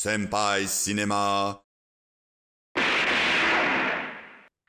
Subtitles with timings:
[0.00, 1.60] Senpai Cinéma.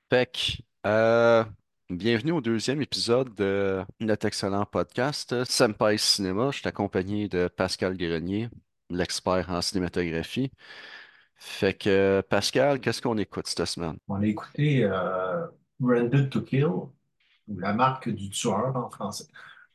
[0.09, 1.43] Fait que, euh,
[1.87, 6.49] bienvenue au deuxième épisode de notre excellent podcast Senpai Cinéma.
[6.49, 8.49] Je suis accompagné de Pascal Grenier,
[8.89, 10.51] l'expert en cinématographie.
[11.35, 13.97] Fait que, Pascal, qu'est-ce qu'on écoute cette semaine?
[14.07, 15.45] On a écouté euh,
[15.79, 16.89] Branded to Kill, ou
[17.59, 19.27] La marque du tueur en français,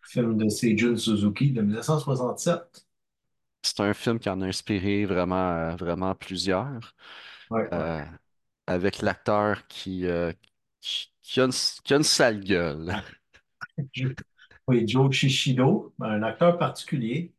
[0.02, 2.84] film de Seijun Suzuki de 1967.
[3.64, 6.94] C'est un film qui en a inspiré vraiment, euh, vraiment plusieurs,
[7.50, 7.84] Ouais, ouais.
[7.84, 8.04] euh,
[8.66, 10.32] avec l'acteur qui, euh,
[10.80, 12.94] qui, qui a une, qui a une sale gueule.
[14.68, 17.34] Oui, Joe Shishido, un acteur particulier,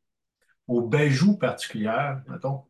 [0.68, 2.64] aux bijoux particulières, mettons.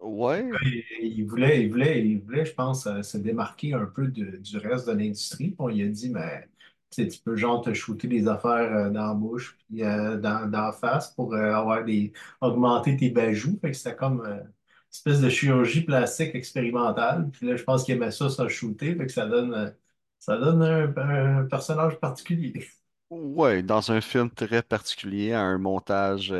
[0.00, 0.84] Ouais, Il,
[1.18, 4.58] il voulait, il voulait, il voulait, je pense, euh, se démarquer un peu de- du
[4.58, 5.54] reste de l'industrie.
[5.58, 6.48] On lui a dit, mais
[6.92, 10.16] tu sais, tu peux genre te shooter des affaires euh, dans la bouche, puis euh,
[10.18, 13.58] dans, dans face pour euh, avoir des, augmenter tes bijoux.
[13.60, 14.50] Fait que c'était comme euh, une
[14.92, 17.30] espèce de chirurgie plastique expérimentale.
[17.32, 18.94] Puis là, je pense qu'il aimait ça, se shooter.
[18.96, 19.70] Fait que ça donne, euh,
[20.18, 22.68] ça donne un, personnage particulier.
[23.10, 26.32] ouais, dans un film très particulier, un montage,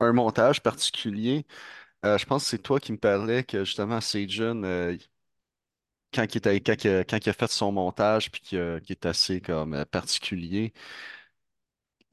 [0.00, 1.46] un montage particulier.
[2.02, 4.96] Je pense que c'est toi qui me parlais que justement Seijun, euh,
[6.14, 9.06] quand il était, quand, il a quand il a fait son montage puis qui est
[9.06, 10.72] assez comme euh, particulier,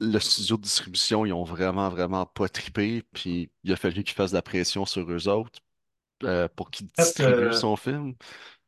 [0.00, 4.14] le studio de distribution, ils ont vraiment, vraiment pas trippé, puis il a fallu qu'ils
[4.14, 5.60] fassent de la pression sur eux autres
[6.24, 8.14] euh, pour qu'ils En fait, distribuent euh, son film.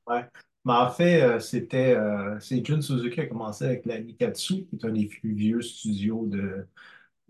[0.06, 0.24] Ouais.
[0.64, 4.66] Mais en fait, euh, c'était euh, c'est Jun Suzuki qui a commencé avec la Nikatsu,
[4.66, 6.66] qui est un des plus vieux studios de,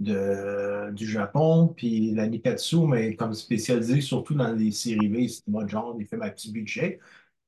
[0.00, 1.68] de- du Japon.
[1.76, 6.04] Puis la Nikatsu, mais comme spécialisée surtout dans les séries B, cinéma de genre, des
[6.06, 7.00] films à petit budget.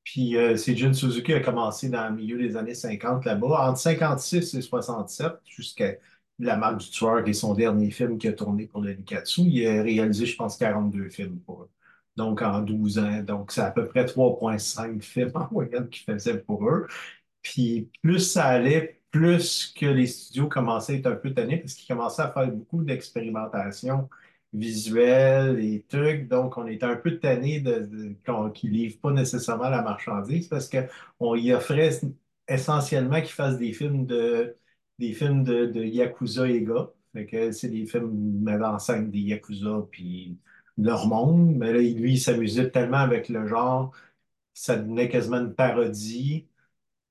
[0.03, 3.79] Puis euh, c'est Jun Suzuki a commencé dans le milieu des années 50 là-bas, entre
[3.79, 5.95] 56 et 67, jusqu'à
[6.39, 9.41] La Marque du Tueur, qui est son dernier film qu'il a tourné pour la Nikatsu.
[9.41, 11.69] Il a réalisé, je pense, 42 films pour eux.
[12.15, 13.23] Donc en 12 ans.
[13.23, 16.87] Donc c'est à peu près 3,5 films en moyenne qu'il faisait pour eux.
[17.41, 21.73] Puis plus ça allait, plus que les studios commençaient à être un peu tannés parce
[21.75, 24.09] qu'ils commençaient à faire beaucoup d'expérimentation
[24.53, 26.27] visuelle et trucs.
[26.27, 28.15] Donc on était un peu tannés de,
[28.53, 31.91] qu'ils ne livrent pas nécessairement la marchandise parce qu'on y offrait
[32.47, 34.55] essentiellement qu'ils fassent des films de,
[34.99, 36.91] des films de, Yakuza et gars.
[37.51, 40.37] C'est des films mettant en scène des Yakuza puis
[40.77, 41.55] leur monde.
[41.55, 43.91] Mais là, lui, il s'amusait tellement avec le genre,
[44.53, 46.47] ça devenait quasiment une parodie.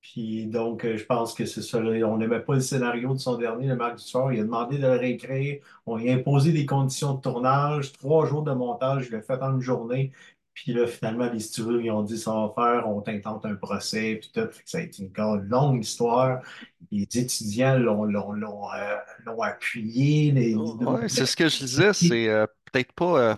[0.02, 1.80] Puis donc, euh, je pense que c'est ça.
[1.80, 2.04] là.
[2.08, 4.32] On n'aimait pas le scénario de son dernier, Le Marc du Soir.
[4.32, 5.60] Il a demandé de le réécrire.
[5.86, 9.06] On lui a imposé des conditions de tournage, trois jours de montage.
[9.08, 10.12] Il l'a fait en une journée.
[10.54, 14.16] Puis là, finalement, les studios, ils ont dit ça va faire, on t'intente un procès,
[14.20, 14.48] puis tout.
[14.66, 16.42] Ça a été une longue histoire.
[16.90, 20.30] Les étudiants l'ont l'ont- l'ont, euh, l'ont appuyé.
[20.32, 23.34] Les, Ouais, c'est ce que je disais, c'est euh, peut-être pas, euh,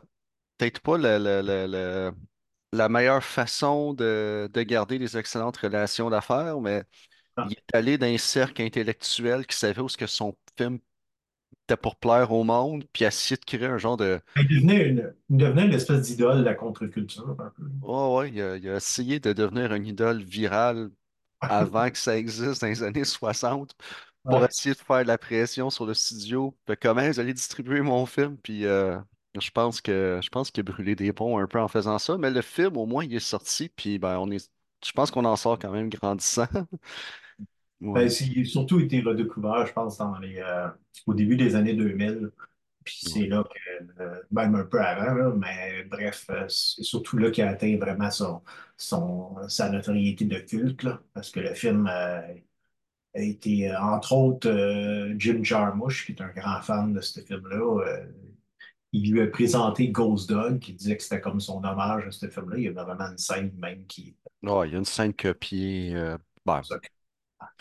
[0.58, 2.12] peut-être pas le, le- le- le-
[2.74, 6.84] la meilleure façon de, de garder des excellentes relations d'affaires, mais
[7.44, 10.80] il est allé dans un cercle intellectuel qui savait où ce que son film
[11.64, 14.20] était pour plaire au monde, puis a essayé de créer un genre de...
[14.36, 17.64] Il devenait une, il devenait une espèce d'idole de la contre-culture, un peu.
[17.80, 20.90] Ouais, ouais, il a, il a essayé de devenir une idole virale
[21.48, 23.74] avant que ça existe dans les années 60
[24.28, 24.46] pour Ouais.
[24.46, 26.56] essayer de faire de la pression sur le studio.
[26.66, 28.98] Fait comment vous allez distribuer mon film, puis euh,
[29.40, 32.18] je pense que je pense qu'il a brûlé des ponts un peu en faisant ça,
[32.18, 34.50] mais le film, au moins, il est sorti, puis ben, on est...
[34.84, 36.46] Je pense qu'on en sort quand même grandissant.
[37.92, 40.68] Ben, c'est- il a surtout été redécouvert, je pense, dans les, euh,
[41.06, 42.30] au début des années 2000.
[42.84, 43.28] Puis c'est Ouais.
[43.28, 47.44] là que, euh, même un peu avant, là, mais bref, euh, c'est surtout là qu'il
[47.44, 48.42] a atteint vraiment son,
[48.76, 52.20] son, sa notoriété de culte, là, parce que le film euh,
[53.14, 54.50] a été, entre autres,
[55.18, 57.80] Jim Jarmusch, qui est un grand fan de ce film-là,
[58.94, 62.28] il lui a présenté Ghost Dog, qui disait que c'était comme son hommage à ce
[62.28, 62.56] film-là.
[62.56, 65.94] Il y avait vraiment une scène même qui Ouais, il y a une scène copiée.
[65.94, 66.16] euh,
[66.46, 66.76] ben, ça,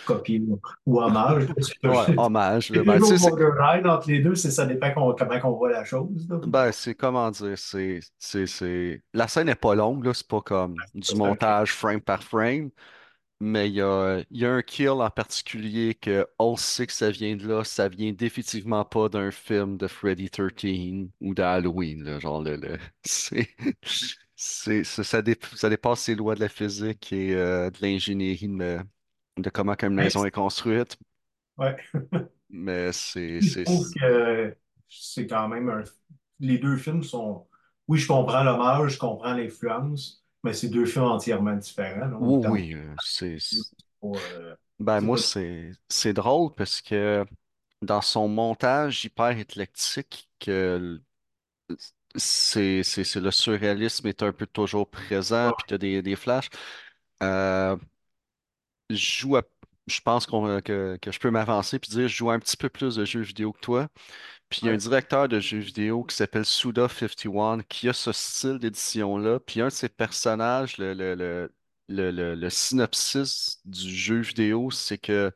[0.06, 0.44] copie
[0.86, 1.48] ou, hommage.
[1.84, 2.68] ouais, hommage.
[2.68, 6.28] C'est Ben, borderline entre les deux, ça dépend comment on voit la chose.
[6.30, 6.40] là.
[6.46, 8.00] ben, c'est comment dire, c'est.
[9.14, 12.70] La scène n'est pas longue, c'est pas comme du montage frame par frame,
[13.40, 16.94] mais il y a, il y a un kill en particulier que on sait que
[16.94, 22.04] ça vient de là, ça vient définitivement pas d'un film de Freddy 13 ou d'Halloween,
[22.04, 23.50] là, genre le, le- c'est,
[24.36, 28.48] c'est, ça, ça dé- ça dépasse les lois de la physique et euh, de l'ingénierie
[28.50, 28.80] de,
[29.38, 30.98] de comment une Ouais, maison est construite,
[31.58, 31.76] ouais.
[32.50, 34.56] mais c'est, Je c'est, trouve que
[34.90, 35.84] c'est quand même un...
[36.40, 37.48] Les deux films sont...
[37.88, 42.08] Oui, je comprends l'hommage, je comprends l'influence, mais c'est deux films entièrement différents.
[42.08, 42.18] là.
[42.20, 43.38] oui, oui, euh, c'est,
[44.04, 47.26] euh, ben moi c'est, c'est drôle parce que
[47.82, 51.02] dans son montage hyper éclectique que
[52.16, 56.50] c'est, c'est, c'est le surréalisme est un peu toujours présent, puis t'as des, des flashs.
[57.24, 57.78] Euh,
[58.90, 59.44] je joue à-
[59.88, 62.70] je pense qu'on, que, que je peux m'avancer puis dire je joue un petit peu
[62.70, 63.88] plus de jeux vidéo que toi.
[64.54, 68.12] Puis il y a un directeur de jeux vidéo qui s'appelle Suda51 qui a ce
[68.12, 69.40] style d'édition-là.
[69.40, 71.52] Puis un de ses personnages, le, le,
[71.90, 75.32] le, le, synopsis du jeu vidéo, c'est que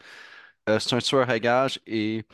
[0.69, 2.25] euh, c'est un tueur à gages et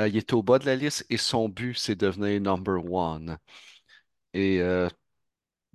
[0.00, 2.84] euh, il est au bas de la liste et son but, c'est de devenir number
[2.92, 3.38] one.
[4.34, 4.88] Et euh,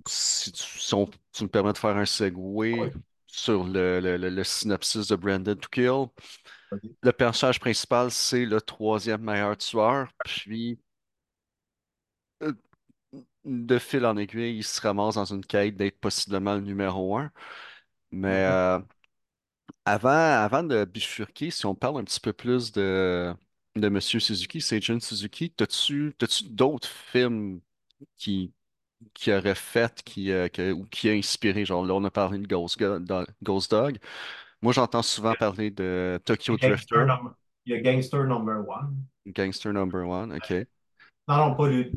[0.08, 2.92] si tu, si on- tu me permets de faire un segue ouais,
[3.26, 6.06] sur le, le, le- le synopsis de Branded to Kill,
[7.02, 10.08] le personnage principal, c'est le troisième meilleur tueur.
[10.24, 10.78] Puis,
[12.42, 12.52] euh,
[13.44, 17.32] de fil en aiguille, il se ramasse dans une quête d'être possiblement le numéro un.
[18.12, 18.46] Mais Mhm.
[18.46, 18.80] euh,
[19.84, 23.34] avant, avant de bifurquer, si on parle un petit peu plus de,
[23.76, 27.60] de Monsieur Suzuki, Seijun Suzuki, t'as-tu, t'as-tu d'autres films
[28.16, 28.52] qui,
[29.14, 31.64] qui auraient fait, qui, euh, que- ou qui a inspiré?
[31.66, 32.78] Genre là, on a parlé de Ghost,
[33.42, 33.98] Ghost Dog.
[34.62, 37.34] Moi, j'entends souvent parler de Tokyo Gangster Drifter, number,
[37.66, 39.06] il y a Gangster number one.
[39.26, 40.66] Gangster Number One, OK.
[41.28, 41.90] Non, non, pas le.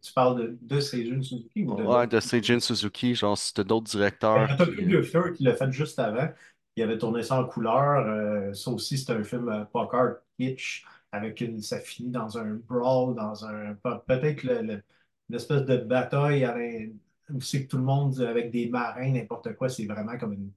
[0.00, 3.90] tu parles de, de Seijun Suzuki ou de Ouais, de Seijun Suzuki, genre, c'était d'autres
[4.34, 4.84] Il y directeurs a Tokyo qui...
[4.84, 6.28] euh, Drifter qui l'a fait juste avant.
[6.76, 8.06] Il avait tourné ça en couleur.
[8.06, 12.54] Euh, ça aussi, c'est un film euh, poker kitsch avec une, ça finit dans un
[12.54, 13.74] brawl, dans un.
[13.74, 14.82] pe- Peut-être le- le-
[15.30, 16.92] l'espèce de bataille avec,
[17.30, 20.52] où c'est que tout le monde avec des marins, n'importe quoi, c'est vraiment comme une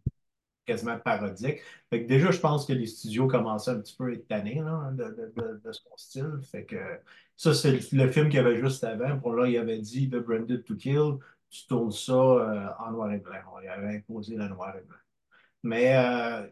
[0.65, 1.59] quasiment parodique.
[1.89, 4.61] Fait que déjà, je pense que les studios commençaient un petit peu à être tannés
[4.61, 5.03] là, de,
[5.35, 6.39] de- de- son style.
[6.43, 6.77] Fait que
[7.37, 9.17] ça, c'est le, film qu'il y avait juste avant.
[9.19, 11.17] Pour là, il avait dit The Branded to Kill,
[11.49, 13.59] tu tournes ça euh, en noir et blanc.
[13.59, 14.97] Lui avait imposé le noir et blanc.
[15.63, 16.47] Mais euh,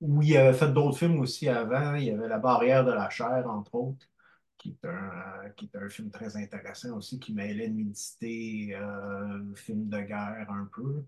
[0.00, 1.94] oui, il avait fait d'autres films aussi avant.
[1.94, 4.06] Il y avait La barrière de la chair, entre autres,
[4.58, 9.54] qui est un, euh, qui est un film très intéressant aussi, qui mêlait nudité, euh,
[9.56, 11.04] film de guerre un peu.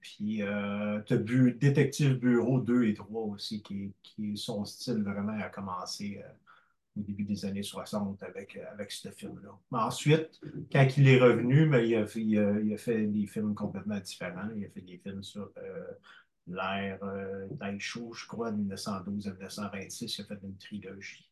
[0.00, 5.02] Puis, euh, tu as bu Détective Bureau 2 et 3 aussi, qui, qui son style
[5.02, 6.28] vraiment a commencé euh,
[6.98, 9.50] au début des années 60 avec, euh, avec ce film-là.
[9.72, 10.40] Mais ensuite,
[10.72, 12.38] quand il est revenu, ben, il a, fait- il
[12.74, 14.48] a- fait des films complètement différents.
[14.56, 15.84] Il a fait des films sur euh,
[16.48, 17.00] l'ère
[17.60, 20.18] Taisho, je crois, de 1912 à 1926.
[20.18, 21.29] Il a fait une trilogie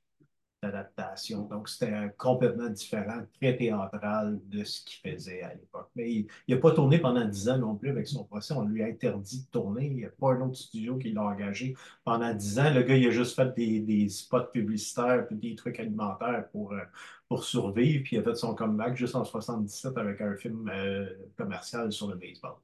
[0.62, 1.42] d'adaptation.
[1.46, 5.88] Donc, c'était complètement différent, très théâtral de ce qu'il faisait à l'époque.
[5.94, 8.54] Mais il n'a pas tourné pendant 10 ans non plus avec son procès.
[8.54, 9.86] On lui a interdit de tourner.
[9.86, 11.74] Il n'y a pas un autre studio qui l'a engagé
[12.04, 12.74] pendant 10 ans.
[12.74, 16.72] Le gars, il a juste fait des, des spots publicitaires puis des trucs alimentaires pour,
[16.72, 16.80] euh,
[17.28, 18.02] pour survivre.
[18.04, 21.06] Puis il a fait son comeback juste en 77 avec un film euh,
[21.36, 22.54] commercial sur le baseball.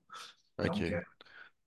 [0.63, 0.93] Donc, OK.
[0.93, 1.01] euh,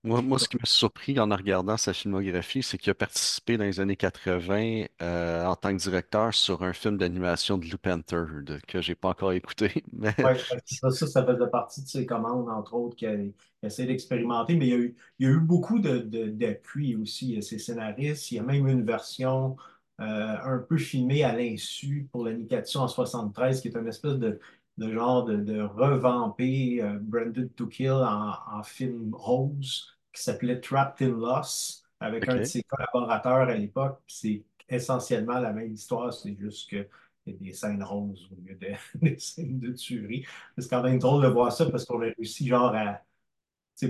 [0.04, 3.64] Moi, moi, ce qui m'a surpris en regardant sa filmographie, c'est qu'il a participé dans
[3.64, 8.60] les années 80 euh, en tant que directeur sur un film d'animation de Panther de-
[8.66, 9.82] que j'ai pas encore écouté,
[10.22, 14.70] ouais, ça, ça, faisait partie de ses commandes, entre autres, qu'il essayé d'expérimenter, mais il
[14.70, 17.28] y a eu, il y a eu beaucoup de, de- d'appui aussi.
[17.30, 19.56] Il y a ses scénaristes, il y a même une version
[20.00, 20.04] euh,
[20.44, 22.32] un peu filmée à l'insu pour la
[22.76, 24.38] en 73, qui est une espèce de,
[24.78, 30.60] de genre de, de revampé euh, Branded to Kill en, en film rose, qui s'appelait
[30.60, 34.00] Trapped in Loss, avec un de ses collaborateurs à l'époque.
[34.06, 36.88] C'est essentiellement la même histoire, c'est juste que
[37.26, 38.68] y a des scènes roses au lieu de,
[39.02, 40.26] des scènes de tuerie.
[40.56, 43.02] C'est quand même drôle de voir ça parce qu'on a réussi genre à.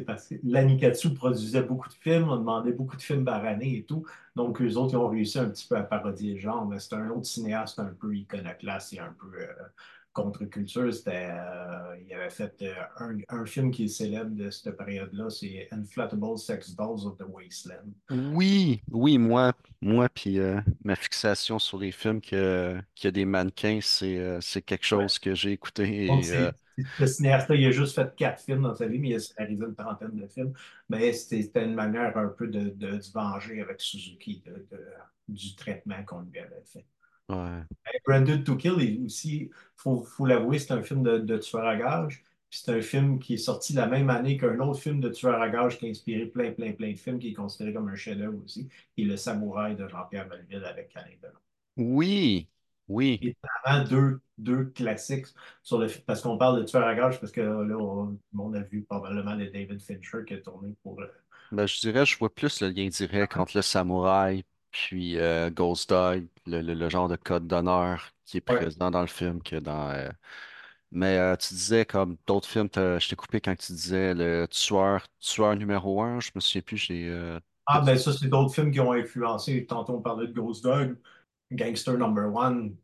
[0.07, 3.85] Parce que l'Anikatsu produisait beaucoup de films, on demandait beaucoup de films par année et
[3.85, 4.05] tout.
[4.37, 6.95] Donc, eux autres, ils ont réussi un petit peu à parodier le genre, mais c'est
[6.95, 9.47] un autre cinéaste un peu iconoclaste et un peu euh,
[10.23, 10.93] contre-culture.
[10.93, 15.31] C'était, euh, il avait fait euh, un, un film qui est célèbre de cette période-là,
[15.31, 17.93] c'est Inflatable Sex Dolls of the Wasteland.
[18.11, 23.11] Oui, oui, moi, moi, puis euh, ma fixation sur les films que, qu'il y a
[23.11, 25.07] des mannequins, c'est c'est quelque Ouais.
[25.07, 26.55] chose que j'ai écouté et c'est
[26.99, 29.65] ce cinéaste-là, il a juste fait quatre films dans sa vie, mais il a scénarisé
[29.65, 30.53] une trentaine de films.
[30.89, 34.67] Mais c'était c'était une manière un peu de, de, de se venger avec Suzuki de-
[35.29, 36.85] du traitement qu'on lui avait fait.
[37.29, 37.65] Ouais.
[38.07, 41.67] Branded to Kill est aussi, il faut, faut l'avouer, c'est un film de, de tueur
[41.67, 42.23] à gages.
[42.51, 45.41] Puis c'est un film qui est sorti la même année qu'un autre film de tueur
[45.41, 47.95] à gages qui a inspiré plein, plein, plein de films, qui est considéré comme un
[47.95, 51.39] chef-d'œuvre aussi, qui est Le Samouraï de Jean-Pierre Melville avec Alain Delon.
[51.79, 52.51] Oui,
[52.89, 53.23] oui.
[53.23, 55.27] Et vraiment deux, deux classiques
[55.63, 58.61] sur le parce qu'on parle de tueur à gages, parce que là, on, on a
[58.63, 61.01] vu probablement le David Fincher qui a tourné pour.
[61.01, 61.07] euh,
[61.51, 65.91] Ben, je dirais, je vois plus le lien direct entre le samouraï puis euh, Ghost
[65.91, 68.69] Dog, le, le- le genre de code d'honneur qui est ouais.
[68.69, 69.91] présent dans le film que dans.
[69.91, 70.11] euh,
[70.93, 74.47] Mais euh, tu disais comme d'autres films, t'as- je t'ai coupé quand tu disais le
[74.49, 77.09] tueur, tueur numéro un, je me souviens plus, j'ai.
[77.09, 79.67] euh, Ah, ben ça, c'est d'autres films qui ont influencé.
[79.67, 80.97] Tantôt, on parlait de Ghost Dog,
[81.53, 82.77] Gangster Number One.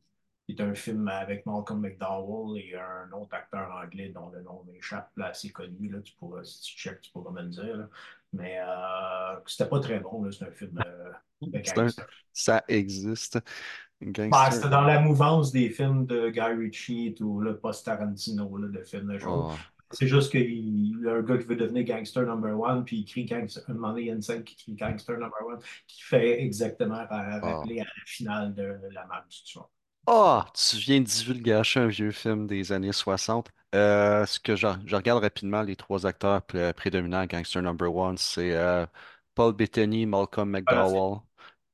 [0.48, 4.64] qui est un film avec Malcolm McDowell et un autre acteur anglais dont le nom
[4.64, 5.90] m'échappe, là, assez connu.
[5.90, 7.76] Là, tu pourras, si tu checkes, tu pourras me le dire.
[7.78, 7.90] là.
[8.34, 10.30] Mais euh, c'était pas très bon.
[10.32, 11.12] C'est un film euh,
[11.42, 12.06] de un- gangster.
[12.32, 13.38] Ça existe.
[13.38, 14.52] Bah, Gangster.
[14.52, 19.12] c'était dans la mouvance des films de Guy Ritchie ou le post-Tarantino, là, de films
[19.12, 19.54] de genre.
[19.54, 19.58] Oh.
[19.92, 23.04] C'est juste qu'il y a un gars qui veut devenir gangster number one, puis il
[23.04, 23.62] crie gangster.
[23.68, 26.42] Un moment donné, il y a une scène qui crie gangster number one, qui fait
[26.42, 27.14] exactement Oh.
[27.14, 29.70] rappeler à la finale de La Même du Tueur.
[30.06, 33.50] Ah, tu viens de divulgacher un vieux film des années 60.
[33.74, 38.18] Euh, ce que je, je regarde rapidement, les trois acteurs pré- prédominants Gangster Number One,
[38.18, 38.86] c'est euh,
[39.34, 41.20] Paul Bettany, Malcolm Voilà, c'est McDowell,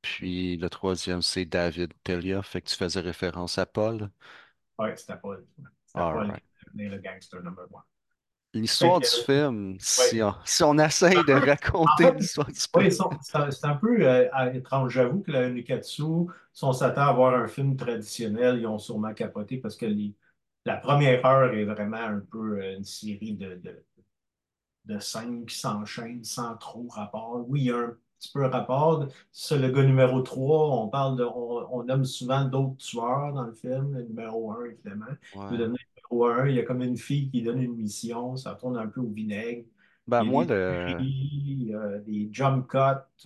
[0.01, 2.41] puis le troisième, c'est David Telia.
[2.41, 4.09] Fait que tu faisais référence à Paul.
[4.79, 5.35] ouais, c'était pas,
[5.85, 6.43] c'était Alright.
[6.67, 7.83] devenir le gangster number one.
[8.53, 10.15] L'histoire du film, ouais.
[10.17, 11.33] si on, si on essaye de
[11.85, 12.91] En raconter fait, l'histoire du Oui, film.
[12.91, 14.93] sont- c'est un peu euh, étrange.
[14.93, 16.03] J'avoue que la Nikatsu,
[16.53, 20.15] si on s'attend à voir un film traditionnel, ils ont sûrement capoté parce que les-
[20.65, 23.85] la première heure est vraiment un peu euh, une série de, de,
[24.85, 27.45] de scènes qui s'enchaînent sans trop rapport.
[27.47, 29.07] Oui, il y a un petit peu rapport.
[29.31, 30.69] C'est le gars numéro 3.
[30.83, 33.93] On parle de, on, on nomme souvent d'autres tueurs dans le film.
[33.93, 35.05] Le numéro un, évidemment.
[35.49, 35.71] Il veut Ouais.
[36.25, 36.47] Un.
[36.47, 38.35] Il y a comme une fille qui donne une mission.
[38.37, 39.65] Ça tourne un peu au vinaigre.
[40.07, 42.77] Ben Il y a moi, des le, tueries, euh, des jump cuts.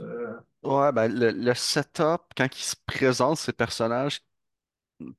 [0.01, 4.21] euh, ouais, ben, le, le setup, quand il se présente, ces personnages,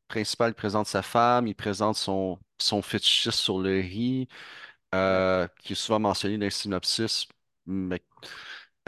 [0.09, 4.29] principal, il présente sa femme, il présente son, son fétichiste sur le riz,
[5.11, 5.27] ouais.
[5.35, 7.29] euh, qui est souvent mentionné dans le synopsis,
[7.67, 8.03] mais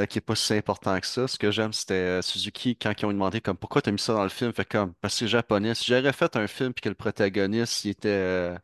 [0.00, 1.28] euh, qui est pas si important que ça.
[1.28, 4.14] Ce que j'aime, c'était euh, Suzuki, quand ils ont demandé comme pourquoi t'as mis ça
[4.14, 5.74] dans le film, fait comme parce que c'est japonais.
[5.74, 8.58] Si j'aurais fait un film puis que le protagoniste il était euh,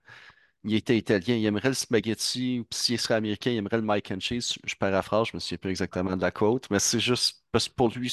[0.65, 4.11] il était italien, il aimerait le spaghetti, ou s'il serait américain, il aimerait le mac
[4.11, 4.55] and cheese.
[4.65, 7.75] Je paraphrase, je me souviens plus exactement de la quote, mais c'est juste parce que
[7.75, 8.09] pour lui,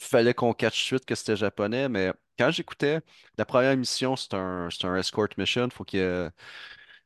[0.00, 1.88] il fallait qu'on catch suite que c'était japonais.
[1.88, 3.00] Mais quand j'écoutais,
[3.38, 5.68] la première mission, c'est un, c'est un escort mission.
[5.70, 6.28] Faut qu'il y ait,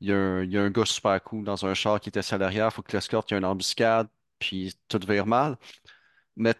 [0.00, 2.08] il y a un, il y a un gars super cool dans un char qui
[2.08, 4.08] était à l'arrière, faut que l'escorte, il y a une embuscade,
[4.42, 5.56] puis tout vire mal.
[6.36, 6.54] Mais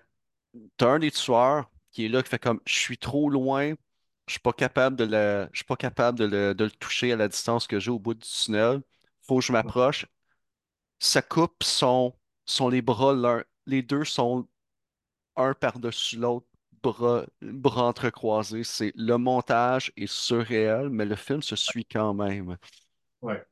[0.79, 3.75] t'as un des tueurs qui est là, qui fait comme je suis trop loin,
[4.29, 7.13] je suis pas capable de le, je suis pas capable de le, de le toucher
[7.13, 8.83] à la distance que j'ai au bout du tunnel.
[9.23, 10.07] Faut que je m'approche.
[11.01, 13.45] Ça coupe son, sont les bras l'un.
[13.67, 14.49] Les deux sont
[15.37, 16.47] un par-dessus l'autre,
[16.83, 18.65] bras, bras entrecroisés.
[18.65, 22.57] C'est le montage est surréel, mais le film se suit quand même.
[23.23, 23.45] Ouais.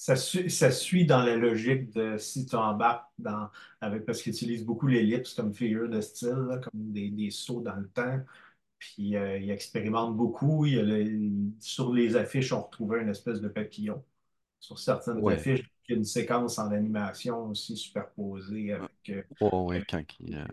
[0.00, 3.50] Ça, suit, ça suit dans la logique de si tu embarques dans,
[3.80, 7.62] avec, parce qu'ils utilisent beaucoup l'ellipse comme figure de style, là, comme des, des sauts
[7.62, 8.20] dans le temps.
[8.78, 10.66] Puis euh, ils expérimentent beaucoup.
[10.66, 14.04] Il y a le- sur les affiches, on retrouvait une espèce de papillon.
[14.60, 15.34] Sur certaines Ouais.
[15.34, 18.90] affiches, il y a une séquence en animation aussi superposée avec.
[19.10, 20.44] euh, Ouais, quand il, euh,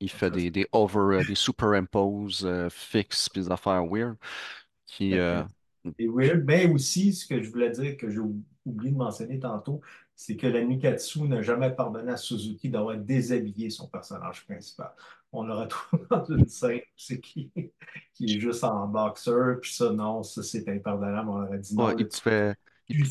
[0.00, 4.16] il fait des, des over, euh, des superimposes euh, fixes, puis des affaires weird,
[4.86, 5.14] qui,
[5.98, 6.44] C'est weird.
[6.44, 8.18] Mais aussi, ce que je voulais dire, que j'ai
[8.64, 9.80] oublié de mentionner tantôt,
[10.14, 14.92] c'est que la Nikatsu n'a jamais pardonné à Suzuki d'avoir déshabillé son personnage principal.
[15.32, 17.50] On le retrouve dans une scène c'est qui,
[18.14, 21.28] qui est juste en boxeur, puis ça, non, ça c'est impardonnable.
[21.28, 22.54] On aurait dit non, ouais, il tu, pouvait,
[22.88, 23.02] il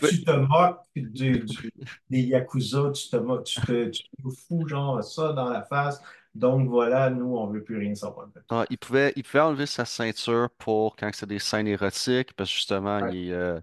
[0.00, 1.72] tu, te moques du, du-
[2.10, 6.00] des Yakuza, tu te moques, tu te, tu nous fous genre ça dans la face.
[6.34, 9.84] Donc voilà, nous, on veut plus rien savoir ah, il pouvait, il pouvait enlever sa
[9.84, 13.60] ceinture pour quand c'est des scènes érotiques, parce que justement, Ouais, il, euh,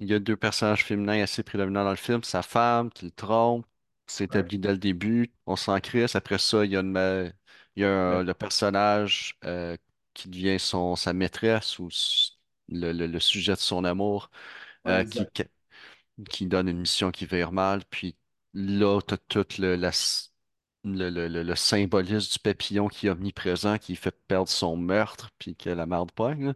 [0.00, 2.22] Il y a deux personnages féminins assez prédominants dans le film.
[2.22, 3.66] Sa femme qui le trompe,
[4.06, 4.46] c'est ouais.
[4.46, 5.32] établi dès le début.
[5.46, 6.14] On s'en crisse.
[6.16, 7.24] Après ça, il y a, une ma-
[7.76, 9.76] il y a un- Le- personnage euh,
[10.14, 12.32] qui devient son, sa maîtresse ou s-
[12.68, 14.30] le, le- le sujet de son amour
[14.84, 15.30] ouais, euh, qui, exact.
[15.30, 15.44] qui,
[16.30, 17.84] qui donne une mission qui vire mal.
[17.90, 18.16] Puis
[18.54, 20.32] là, t'as tout le, la s-
[20.84, 25.30] le, le, le- le symbolisme du papillon qui est omniprésent, qui fait perdre son meurtre,
[25.38, 26.54] puis que la merde pogne.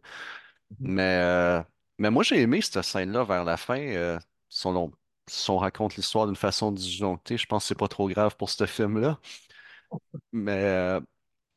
[0.80, 1.69] Mais, euh, mais
[2.08, 3.78] moi, j'ai aimé cette scène-là vers la fin.
[3.78, 4.90] Euh, si on,
[5.28, 8.48] si on raconte l'histoire d'une façon disjonctée, je pense que c'est pas trop grave pour
[8.48, 9.18] ce film-là.
[10.32, 11.00] Mais, euh,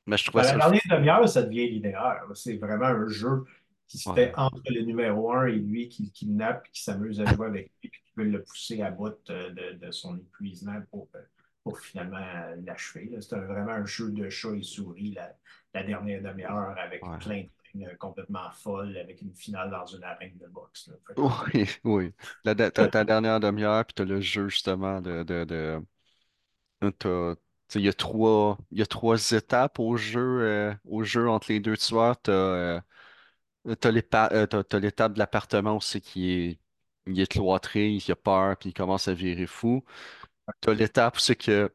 [0.07, 0.69] mais je trouvais Ben, la ça le fun.
[0.89, 2.23] dernière demi-heure, ça devient linéaire.
[2.35, 3.45] C'est vraiment un jeu
[3.87, 7.25] qui se fait entre le numéro un et lui qui le kidnappe, qui s'amuse à
[7.25, 10.81] jouer avec lui, puis qui veut le pousser à bout euh, de, de son épuisement
[10.89, 11.19] pour, euh,
[11.63, 13.09] pour finalement euh, l'achever.
[13.11, 13.21] là.
[13.21, 15.33] C'est un- vraiment un jeu de chat et souris, la,
[15.73, 17.17] la dernière demi-heure, avec ouais.
[17.19, 20.89] plein de euh, complètement folles, avec une finale dans une arène de boxe.
[21.17, 22.13] Oui, oui.
[22.43, 25.83] La, t'as ta dernière demi-heure, puis t'as le jeu justement de, de, de
[26.89, 31.51] tu il y a trois, y a trois étapes au jeu, euh, au jeu entre
[31.51, 32.15] les deux tueurs.
[33.79, 34.47] T'as l'épa- euh,
[34.79, 36.59] l'étape de l'appartement aussi qui est,
[37.07, 39.83] il est cloîtré, il a peur, puis il commence à virer fou.
[40.61, 41.73] T'as l'étape où c'est que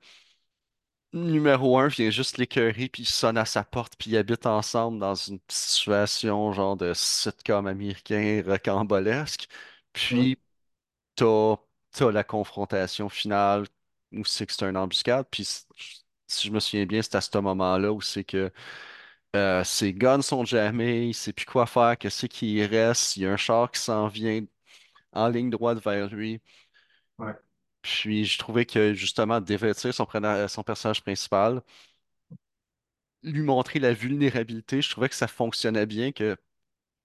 [1.12, 4.98] numéro un vient juste l'écœurer, puis il sonne à sa porte, puis ils habitent ensemble
[4.98, 9.48] dans une situation genre de sitcom américain rocambolesque.
[9.92, 10.38] Puis
[11.16, 11.56] t'as,
[11.92, 13.66] t'as la confrontation finale
[14.12, 15.26] où c'est que c'est une embuscade.
[15.30, 15.66] Puis si
[16.28, 18.52] si je me souviens bien, c'est à ce moment-là où c'est que
[19.36, 23.16] euh, ses guns sont jamais, il sait plus quoi faire, qu'est-ce qui reste.
[23.16, 24.44] Il y a un char qui s'en vient
[25.12, 26.40] en ligne droite vers lui.
[27.82, 30.06] Puis je trouvais que justement, dévêtir son,
[30.64, 31.62] personnage principal,
[33.22, 36.36] lui montrer la vulnérabilité, je trouvais que ça fonctionnait bien, que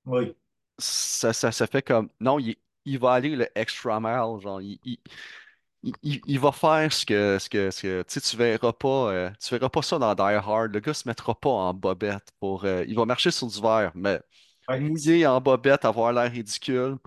[0.05, 0.35] Oui,
[0.79, 4.79] ça, ça, ça fait comme, non, il, il va aller le extra mile, genre, il,
[4.83, 9.11] il, il, va faire ce que, ce que, ce que, tu sais, tu verras pas,
[9.11, 12.31] euh, tu verras pas ça dans Die Hard, le gars se mettra pas en bobette
[12.39, 14.21] pour, euh, il va marcher sur du verre, mais
[14.69, 16.97] mouillé en bobette, avoir l'air ridicule,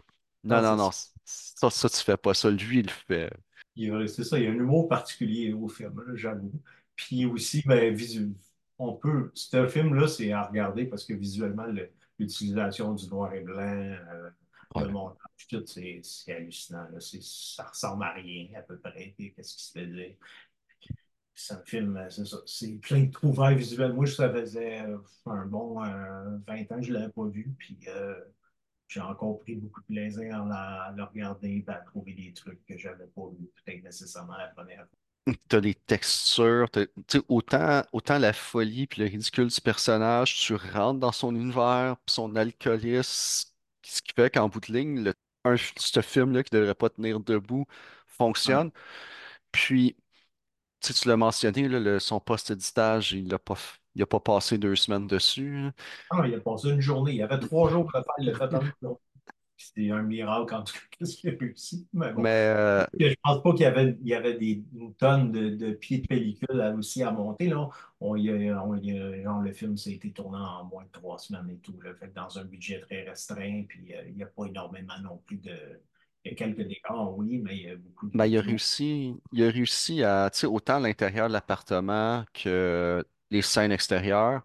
[0.44, 1.08] non, Non, non, non, ça.
[1.24, 3.30] ça, ça, tu fais pas ça, lui, il le fait.
[3.76, 6.52] Il y a- C'est ça, il y a un humour particulier au film, là, j'avoue.
[6.96, 8.32] Puis aussi, ben, visu-
[8.78, 9.30] on peut.
[9.34, 14.30] Ce film-là, c'est à regarder parce que visuellement, le- l'utilisation du noir et blanc, euh,
[14.76, 16.88] le montage, tout, c'est hallucinant.
[16.92, 16.98] là.
[17.00, 19.14] Ça ressemble à rien à peu près.
[19.18, 20.18] Qu'est-ce qui se faisait?
[21.34, 22.38] C'est un film, euh, c'est ça.
[22.46, 23.92] C'est plein de trouvailles visuelles.
[23.92, 27.54] Moi, ça faisait euh, un bon euh, 20 ans que je ne l'avais pas vu.
[27.58, 28.18] Puis euh,
[28.88, 32.64] j'ai encore pris beaucoup de plaisir à, la- le regarder et à trouver des trucs
[32.66, 34.98] que je n'avais pas vu, peut-être nécessairement la première fois.
[35.48, 36.86] T'as les textures, t'as-
[37.28, 42.14] autant, autant la folie puis le ridicule du personnage, tu rentres dans son univers, puis
[42.14, 43.50] son alcoolisme,
[43.82, 45.14] ce qui fait qu'en bout de ligne, le,
[45.44, 47.66] un, ce film-là qui devrait pas tenir debout
[48.06, 48.70] fonctionne.
[49.52, 49.96] Puis,
[50.80, 54.58] tu l'as mentionné, là, le- son post-éditage, il a pas, f- il a pas passé
[54.58, 55.56] deux semaines dessus.
[55.56, 55.72] hein.
[56.10, 57.12] Ah, il a passé une journée.
[57.12, 58.50] Il y avait trois jours pour le faire.
[58.50, 58.98] Il une journée.
[59.58, 61.88] C'était un miracle en tout cas, qu'est-ce qu'il a réussi.
[61.94, 62.22] Mais bon.
[62.22, 65.48] Mais euh, Je pense pas qu'il y avait, il y avait des, une tonne de,
[65.50, 67.48] de pieds de pellicule à- aussi à monter.
[67.48, 67.68] Là.
[68.00, 70.90] On, y a- on y a- genre, le film, a été tourné en moins de
[70.92, 71.80] trois semaines et tout.
[71.82, 71.94] Là.
[71.94, 75.38] Fait dans un budget très restreint, puis euh, il n'y a pas énormément non plus
[75.38, 75.52] de.
[76.24, 78.40] Il y a quelques décors, oui, mais il y a beaucoup ben, de il a
[78.40, 84.42] réussi, il a réussi à, autant l'intérieur de l'appartement que les scènes extérieures.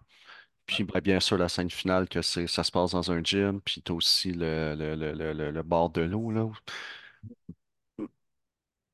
[0.66, 3.60] Puis ben, bien sûr, la scène finale, que c'est, ça se passe dans un gym,
[3.62, 6.48] puis t'as aussi le, le, le, le, le- bord de l'eau, là.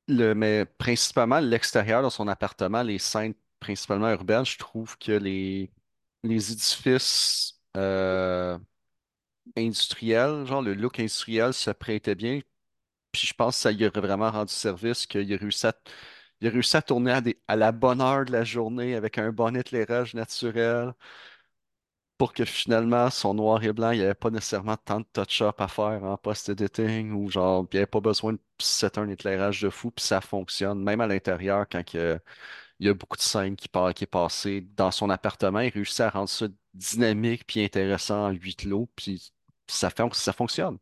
[0.07, 5.71] Le, mais principalement, l'extérieur de son appartement, les scènes principalement urbaines, je trouve que les,
[6.23, 8.57] les édifices euh,
[9.57, 12.39] industriels, genre le look industriel se prêtait bien.
[13.11, 15.73] Puis je pense que ça lui aurait vraiment rendu service, qu'il a réussi à,
[16.41, 19.55] il a réussi à tourner à, la bonne heure de la journée avec un bon
[19.55, 20.93] éclairage naturel.
[22.17, 25.59] pour que finalement, son noir et blanc, il n'y avait pas nécessairement tant de touch-up
[25.61, 29.61] à faire en post-editing ou genre, il n'y avait pas besoin de setter un éclairage
[29.61, 30.83] de fou, puis ça fonctionne.
[30.83, 32.19] Même à l'intérieur, quand il
[32.79, 36.01] y a, beaucoup de scènes qui, par- qui est passé dans son appartement, il réussit
[36.01, 39.31] à rendre ça dynamique puis intéressant en huis clos, puis
[39.67, 40.77] ça ça fonctionne.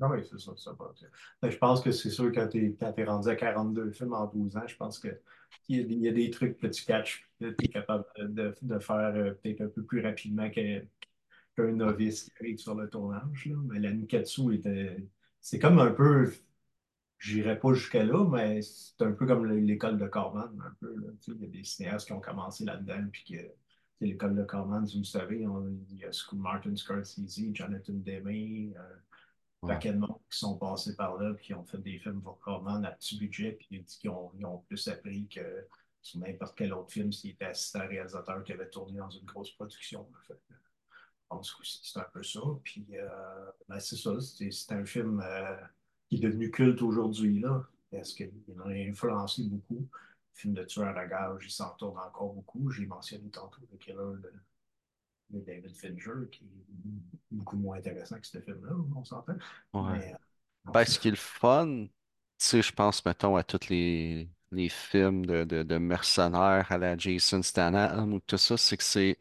[0.00, 0.92] Oui, c'est ça, ça va.
[1.42, 4.56] Mais je pense que c'est sûr, quand tu es, rendu à 42 films en 12
[4.56, 5.08] ans, je pense que
[5.68, 7.68] il y a, des il y a des trucs que tu catches, que tu es
[7.68, 10.82] capable de, de faire euh, peut-être un peu plus rapidement qu'un
[11.72, 13.46] novice qui arrive sur le tournage.
[13.46, 13.56] là.
[13.68, 15.06] Mais la Nikatsu était.
[15.40, 16.32] C'est comme un peu.
[17.18, 20.94] J'irais pas jusqu'à là, mais c'est un peu comme l'école de Corman, un peu.
[20.96, 21.08] là.
[21.28, 23.36] Il y a des cinéastes qui ont commencé là-dedans, puis que.
[24.02, 28.96] L'école de Corman, vous savez, il y a Martin Scorsese, Jonathan Demme, euh,
[29.62, 29.74] Ouais.
[29.74, 32.38] paquet de monde qui sont passés par là, puis qui ont fait des films pour
[32.40, 35.66] Corman à petit budget, puis qui ont, ils ont plus appris que
[36.02, 39.50] sur n'importe quel autre film s'il était assistant réalisateur qui avait tourné dans une grosse
[39.50, 40.08] production.
[40.26, 40.40] Fait.
[40.48, 40.56] Je
[41.28, 42.40] pense que c'est un peu ça.
[42.64, 45.56] Puis, euh, ben, c'est ça, c'est un film euh,
[46.08, 48.32] qui est devenu culte aujourd'hui, là, parce qu'il
[48.64, 49.86] a influencé beaucoup.
[50.32, 52.70] Film de tueur à gage, il s'en tourne encore beaucoup.
[52.70, 54.32] J'ai mentionné tantôt le killer de,
[55.30, 56.48] de David Fincher, qui est
[57.30, 59.36] beaucoup moins intéressant que ce film-là, on s'entend.
[59.72, 59.98] Ouais.
[59.98, 60.12] Mais
[60.68, 61.90] euh, Ben, ce qui est le fun, tu
[62.38, 66.96] sais, je pense, mettons, à tous les, les films de, de, de mercenaires à la
[66.98, 69.18] Jason Statham ou tout ça, c'est que c'est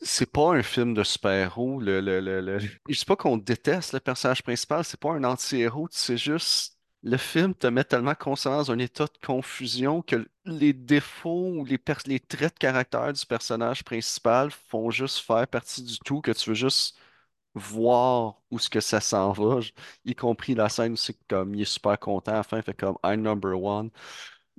[0.00, 1.80] C'est pas un film de super-héros.
[1.80, 5.24] Le, le, le, le- Je dis pas qu'on déteste le personnage principal, c'est pas un
[5.24, 6.73] anti-héros, c'est juste
[7.04, 11.64] le film te met tellement constamment dans un état de confusion que les défauts ou
[11.64, 16.50] les, traits de caractère du personnage principal font juste faire partie du tout, que tu
[16.50, 16.96] veux juste
[17.54, 19.60] voir où ce que ça s'en va,
[20.04, 22.62] y compris la scène où c'est comme il est super content à la fin, il
[22.62, 23.90] fait comme I'm number one.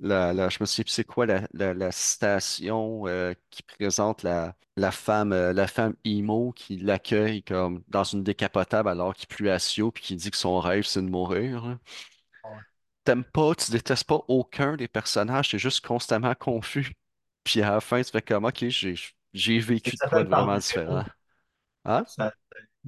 [0.00, 4.54] Je me souviens c'est quoi la, citation euh, qui présente la,
[4.92, 9.58] femme euh, la femme emo qui l'accueille comme dans une décapotable alors qu'il plie à
[9.58, 11.78] Sio puis qui dit que son rêve c'est de mourir.
[13.06, 16.92] T'aimes pas, tu détestes pas aucun des personnages, t'es juste constamment confus.
[17.44, 21.04] Puis à la fin, tu fais comme, OK, j'ai vécu de quoi de vraiment différent.
[21.86, 22.04] Hein?
[22.04, 22.32] Ça-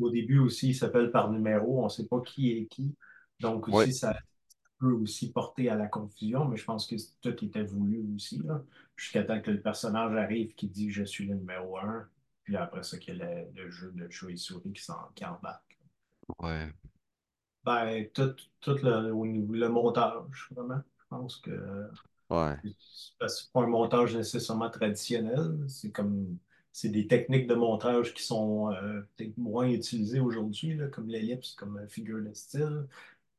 [0.00, 1.80] au début aussi, il s'appelle par numéro.
[1.82, 2.96] On ne sait pas qui est qui.
[3.40, 4.18] Donc aussi, ça
[4.80, 8.42] peut aussi porter à la confusion, mais je pense que tout était voulu aussi,
[8.96, 12.08] jusqu'à temps que le personnage arrive qui dit je suis le numéro un,
[12.44, 15.10] puis après ça, qu'il y a le, le jeu de chat et souris qui, s'en-
[15.16, 15.78] qui embarque.
[16.38, 16.72] ouais,
[17.64, 19.10] Ben, tout, tout le,
[19.58, 20.82] le montage, vraiment.
[20.98, 21.50] Je pense que
[22.30, 22.58] ouais,
[23.28, 25.64] c'est pas un montage nécessairement traditionnel.
[25.68, 26.38] C'est comme
[26.72, 31.54] c'est des techniques de montage qui sont euh, peut-être moins utilisées aujourd'hui, là, comme l'ellipse,
[31.54, 32.86] comme figure de style.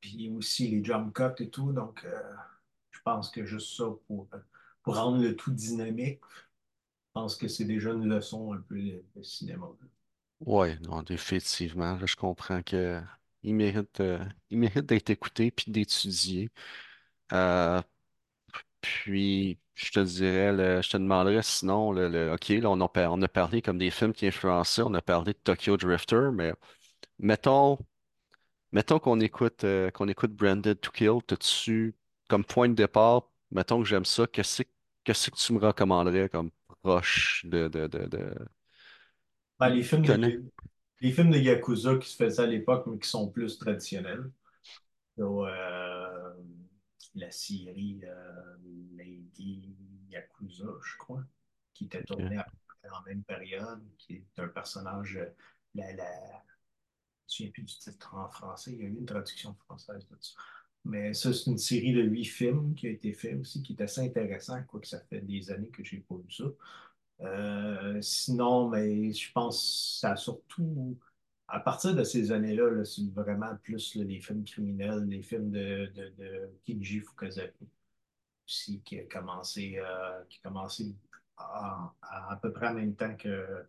[0.02, 1.74] Puis aussi les jump cuts et tout.
[1.74, 2.22] Donc, euh,
[2.92, 4.28] je pense que juste ça pour,
[4.84, 6.22] pour rendre le tout dynamique,
[6.90, 9.68] je pense que c'est déjà une leçon un peu de, de cinéma.
[10.42, 11.96] ouais, non, définitivement.
[11.98, 13.02] Là, je comprends que
[13.44, 16.50] il mérite, euh, il mérite d'être écouté puis d'étudier.
[17.34, 17.82] Euh,
[18.82, 22.88] puis, je te dirais, le- je te demanderais sinon, le, le- OK, là, on a,
[22.90, 26.30] par- on a parlé comme des films qui influençaient, on a parlé de Tokyo Drifter,
[26.34, 26.54] mais
[27.20, 27.80] mettons,
[28.72, 31.96] mettons qu'on écoute, euh, qu'on écoute Branded to Kill, t'as-tu,
[32.30, 34.70] comme point de départ, mettons que j'aime ça, qu'est-ce que
[35.06, 36.52] qu'est-ce que tu me recommanderais comme
[36.84, 38.36] proche de, de, de, de...
[39.60, 40.38] Ben, les films Connais?
[41.02, 44.32] Les films de Yakuza qui se faisaient à l'époque, mais qui sont plus traditionnels.
[45.18, 46.34] So, euh,
[47.16, 48.58] la série euh,
[48.96, 49.76] Lady
[50.10, 51.24] Yakuza, je crois,
[51.74, 55.26] qui était tournée à peu près en même période, qui est un personnage, euh,
[55.76, 56.44] la, la,
[57.28, 60.08] je me souviens plus du titre en français, il y a eu une traduction française
[60.10, 60.34] de ça.
[60.86, 63.82] Mais ça, c'est une série de huit films qui a été fait aussi, qui est
[63.82, 66.46] assez intéressant, quoique ça fait des années que j'ai pas vu ça.
[67.22, 70.98] Euh, sinon, mais je pense que ça a surtout,
[71.48, 75.52] à partir de ces années-là, là, c'est vraiment plus là, les films criminels, les films
[75.52, 77.68] de, de, de Kinji Fukasaku
[78.48, 80.96] aussi, qui a commencé, euh, qui a commencé
[81.38, 83.66] à, à, à peu près en même temps que,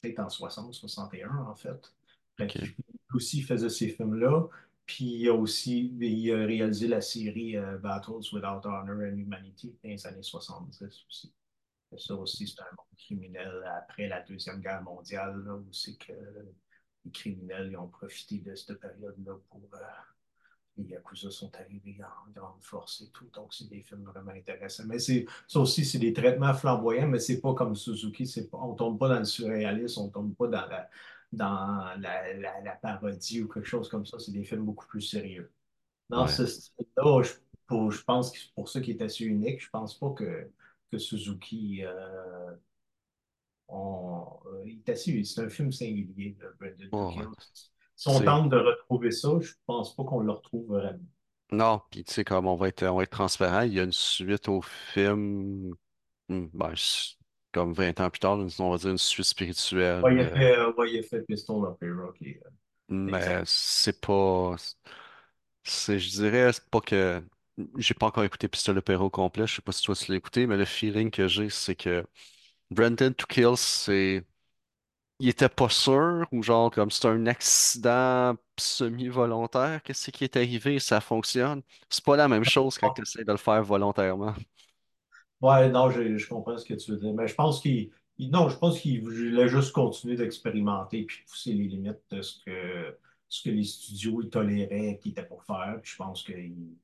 [0.00, 1.94] peut-être en 60, 61 en fait.
[2.36, 2.74] Fait ok, qu'il
[3.14, 4.48] aussi faisait ces films-là.
[4.86, 9.74] Puis il a aussi il a réalisé la série euh, Battles Without Honor and Humanity
[9.82, 11.32] dans les années 70 aussi.
[11.96, 16.12] Ça aussi, c'est un monde criminel après la Deuxième Guerre mondiale, là, où c'est que
[17.04, 19.62] les criminels ils ont profité de cette période-là pour.
[19.74, 19.78] euh,
[20.78, 23.30] les Yakuza sont arrivés en grande force et tout.
[23.32, 24.84] Donc, c'est des films vraiment intéressants.
[24.86, 28.26] Mais c'est, ça aussi, c'est des traitements flamboyants, mais c'est pas comme Suzuki.
[28.26, 30.90] C'est pas, on tombe pas dans le surréalisme, on tombe pas dans la,
[31.32, 34.18] dans la, la, la parodie ou quelque chose comme ça.
[34.18, 35.50] C'est des films beaucoup plus sérieux.
[36.10, 36.30] Dans ouais.
[36.30, 37.32] ce style-là, je,
[37.90, 39.62] je pense que c'est pour ça qu'il est assez unique.
[39.62, 40.50] Je pense pas que,
[40.90, 42.56] que Suzuki euh,
[43.68, 47.26] on- euh, il est assez, c'est un film singulier, Brandon to Oh, ouais.
[47.96, 51.00] Si on tente de retrouver ça, je pense pas qu'on le retrouve vraiment.
[51.52, 53.84] Non, puis tu sais, comme on va être, on va être transparent, il y a
[53.84, 55.74] une suite au film,
[56.28, 56.74] hmm, ben,
[57.52, 59.26] comme 20 ans plus tard, on va dire une suite
[60.02, 61.72] Ouais, spirituelle, il a euh, fait, euh, ouais, il a fait Pistol euh,
[62.88, 64.56] mais c'est pas,
[65.64, 67.22] je dirais, c'est pas que,
[67.78, 70.46] j'ai pas encore écouté Pistolet Perro complet, je sais pas si toi tu l'as écouté,
[70.46, 72.04] mais le feeling que j'ai, c'est que
[72.70, 74.24] Brendan to Kill, c'est,
[75.20, 80.78] il était pas sûr, ou genre, comme c'est un accident semi-volontaire, qu'est-ce qui est arrivé,
[80.80, 81.62] ça fonctionne.
[81.90, 84.34] C'est pas la même chose quand tu essaies de le faire volontairement.
[85.40, 87.12] Ouais, non, je, comprends ce que tu veux dire.
[87.14, 87.90] Mais je pense qu'il.
[88.18, 92.42] il- Non, je pense qu'il voulait juste continuer d'expérimenter puis pousser les limites de ce
[92.44, 95.78] que, ce que les studios ils toléraient qu'ils étaient pour faire.
[95.82, 96.76] Je pense que il-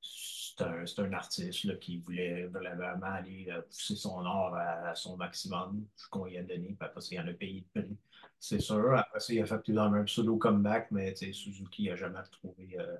[0.00, 5.16] c'est un, un artiste là, qui voulait vraiment aller euh, pousser son art à, son
[5.16, 6.68] maximum, ce qu'on lui a donné.
[6.68, 7.96] Puis après il en a payé le prix.
[8.40, 8.94] C'est sûr.
[8.96, 12.76] Après il a fait plus dans comeback, mais Suzuki n'a jamais retrouvé.
[12.78, 12.96] euh,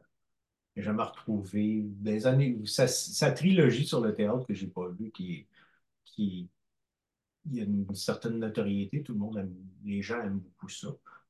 [0.77, 2.59] jamais retrouvé des années.
[2.67, 5.47] Sa, trilogie sur le théâtre que j'ai pas vue, qui,
[6.05, 6.49] qui
[7.51, 10.89] il y a une certaine notoriété, tout le monde aime, les gens aiment beaucoup ça.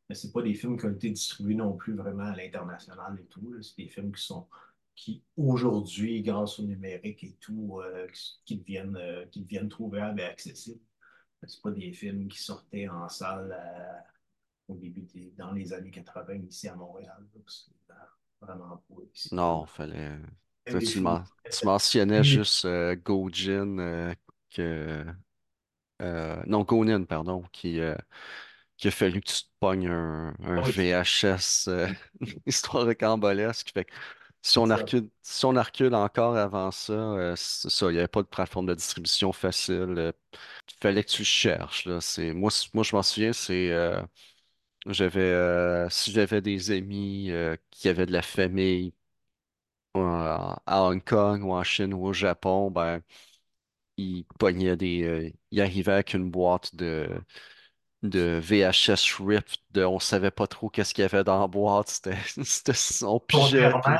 [0.08, 3.24] Mais c'est pas des films qui ont été distribués non plus vraiment à l'international et
[3.26, 3.54] tout.
[3.62, 4.46] C'est des films qui sont
[4.98, 8.08] qui aujourd'hui, grâce au numérique et tout, euh,
[8.44, 10.80] qui deviennent, euh, qui deviennent trouvables et accessibles.
[11.46, 13.92] C'est pas des films qui sortaient en salle euh,
[14.68, 17.24] au début des, dans les années 80 ici à Montréal.
[17.46, 17.70] C'est
[18.40, 19.30] vraiment pas ici.
[19.30, 20.18] Non, fallait.
[20.84, 21.24] Tu, men-
[21.64, 24.14] mentionnais juste euh, Gojin,
[24.50, 25.04] que.
[26.46, 27.80] non, Gonin, pardon, qui,
[28.76, 31.88] qui a fallu que tu te pognes un, un VHS, euh,
[32.46, 33.70] histoire de cambolesque.
[33.74, 33.92] Fait que
[34.42, 34.76] si on ça.
[34.76, 38.66] recule, si on encore avant ça, euh, c'est ça, il n'y avait pas de plateforme
[38.66, 39.94] de distribution facile.
[39.98, 40.12] euh,
[40.70, 42.00] Il fallait que tu le cherches, là.
[42.00, 43.70] C'est, moi, moi, je m'en souviens, c'est.
[43.72, 44.02] euh,
[44.86, 47.30] j'avais, si j'avais des amis
[47.72, 48.94] qui avaient de la famille
[49.94, 53.02] à Hong Kong ou en Chine ou au Japon, ben,
[53.98, 55.04] il pognait des.
[55.04, 57.08] euh, il arrivait avec une boîte de,
[58.02, 61.88] de VHS RIP de on savait pas trop qu'est-ce qu'il y avait dans la boîte.
[61.90, 63.98] C'était, c'était, on pigeait, Contrairement,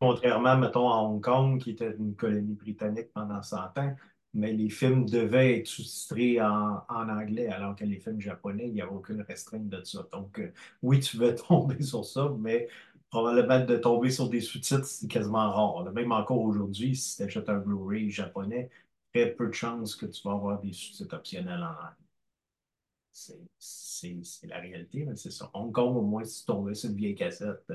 [0.00, 3.96] contrairement, mettons, à Hong Kong, qui était une colonie britannique pendant 100 ans,
[4.34, 8.80] mais les films devaient être sous-titrés en, anglais, alors que les films japonais, il n'y
[8.82, 10.06] avait aucune restreinte de ça.
[10.12, 12.68] Donc, euh, oui, tu veux tomber sur ça, mais
[13.10, 15.92] probablement de tomber sur des sous-titres, c'est quasiment rare.
[15.92, 18.70] Même encore aujourd'hui, si tu achètes un Blu-ray japonais,
[19.12, 21.96] très peu de chances que tu vas avoir des sous-titres optionnels en anglais.
[23.58, 25.50] C'est la réalité, mais c'est ça.
[25.54, 27.70] Hong Kong, au moins, si tu tombais sur une vieille cassette,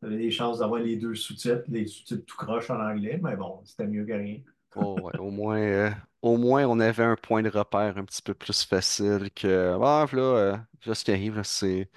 [0.00, 3.36] tu avais des chances d'avoir les deux sous-titres, les sous-titres tout croche en anglais, mais
[3.36, 4.38] bon, c'était mieux que rien.
[4.74, 5.90] oh, au moins, euh,
[6.22, 9.76] au moins, on avait un point de repère un petit peu plus facile que.
[9.82, 11.90] Ah, là, euh, là, ce qui arrive, c'est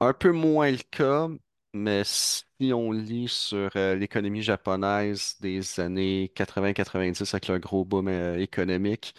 [0.00, 1.28] un peu moins le cas,
[1.74, 8.08] mais si on lit sur euh, l'économie japonaise des années 80-90 avec le gros boom
[8.38, 9.14] économique,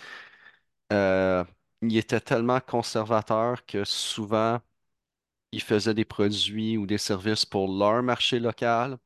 [1.81, 4.59] il était tellement conservateur que souvent,
[5.51, 8.97] ils faisaient des produits ou des services pour leur marché local.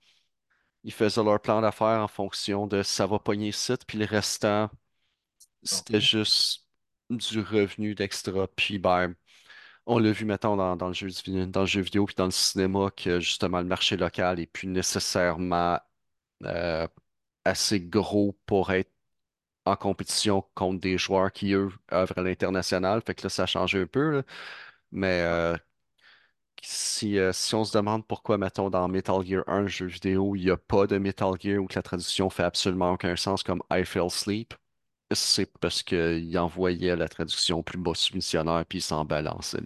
[0.84, 4.69] Ils faisaient leur plan d'affaires en fonction de ça va pogner ici, puis le restant,
[5.63, 6.67] c'était juste
[7.10, 8.47] du revenu d'extra.
[8.56, 9.15] Puis ben,
[9.86, 12.25] on l'a vu maintenant dans, dans le jeu, du- dans le jeu vidéo puis dans
[12.25, 15.80] le cinéma que justement le marché local est plus nécessairement
[16.45, 16.88] euh,
[17.45, 18.91] assez gros pour être
[19.65, 23.01] en compétition contre des joueurs qui, eux, œuvrent à l'international.
[23.06, 24.23] Fait que là, ça a changé un peu, là.
[24.91, 25.56] Mais euh,
[26.62, 30.45] si, euh, si on se demande pourquoi, mettons, dans Metal Gear 1, jeu vidéo, il
[30.45, 33.63] n'y a pas de Metal Gear ou que la traduction fait absolument aucun sens comme
[33.71, 34.54] I Fell Asleep,
[35.13, 39.60] c'est parce qu'il envoyait la traduction plus bas soumissionnaire puis il s'en balançait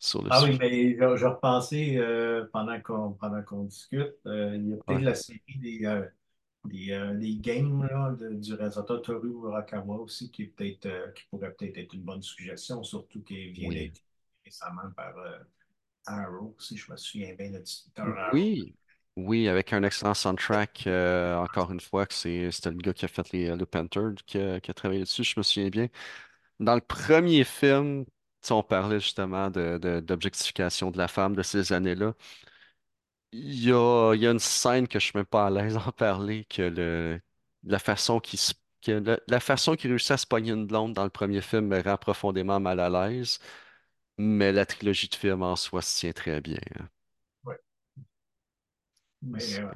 [0.00, 4.68] sur le Ah oui, mais je, repensais euh, pendant qu'on pendant qu'on discute, euh, il
[4.70, 5.04] y a peut-être Ouais.
[5.04, 6.04] la série des, euh,
[6.64, 11.24] des, des games là, de- du réalisateur Toru Urakawa aussi qui est peut-être euh, qui
[11.30, 13.74] pourrait peut-être être une bonne suggestion, surtout qu'il vient Oui.
[13.74, 14.00] d'être
[14.44, 15.14] récemment par
[16.06, 17.52] Arrow, si je me souviens bien.
[18.32, 18.74] Oui,
[19.16, 23.04] oui, avec un excellent soundtrack, euh, encore une fois, que c'est, c'était le gars qui
[23.04, 25.88] a fait les euh, Loop Hunter qui a, travaillé dessus, je me souviens bien.
[26.60, 28.04] Dans le premier film,
[28.50, 32.14] on parlait justement de, d'objectification de la femme de ces années-là.
[33.32, 35.74] Il y a, il y a une scène que je suis même pas à l'aise
[35.74, 37.20] d'en parler, que le,
[37.64, 40.94] la façon qui se, que la, la façon qu'il réussit à se pogner une blonde
[40.94, 43.38] dans le premier film me rend profondément mal à l'aise,
[44.18, 46.58] mais la trilogie de films en soi se tient très bien.
[46.80, 46.88] hein.
[49.22, 49.72] Mais euh,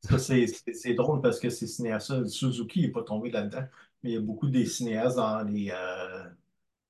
[0.00, 3.64] ça, c'est drôle parce que ces cinéastes-là, Suzuki n'est pas tombé là-dedans,
[4.02, 6.24] mais il y a beaucoup des cinéastes euh,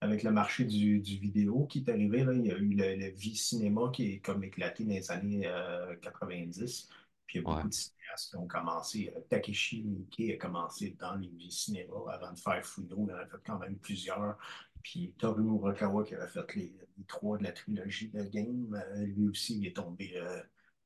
[0.01, 2.25] avec le marché du, du vidéo qui est arrivé.
[2.25, 5.47] Là, il y a eu le, le Vie-Cinéma qui est comme éclaté dans les années
[5.47, 6.89] euh, 90.
[7.33, 9.15] Puis il y a Ouais, beaucoup de cinéastes qui ont commencé.
[9.31, 13.07] Takeshi Miike a commencé dans les Vie-Cinéma avant de faire Fudo.
[13.09, 14.37] Il en a fait quand même plusieurs.
[14.83, 19.07] Puis Toru Murakawa qui avait fait les, les trois de la trilogie de Game, euh,
[19.07, 20.13] lui aussi, il est tombé.
[20.17, 20.43] euh,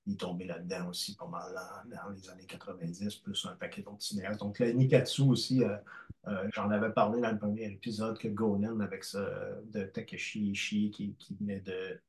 [0.07, 1.53] il est tombé là-dedans aussi pas mal
[1.91, 4.39] dans, dans les années 90, plus un paquet d'autres cinéastes.
[4.41, 5.77] Donc, le Nikatsu aussi, euh,
[6.29, 9.21] euh, j'en avais parlé dans le premier épisode que Gonen avec ça
[9.65, 12.01] de Takeshi Ishii qui, qui venait de,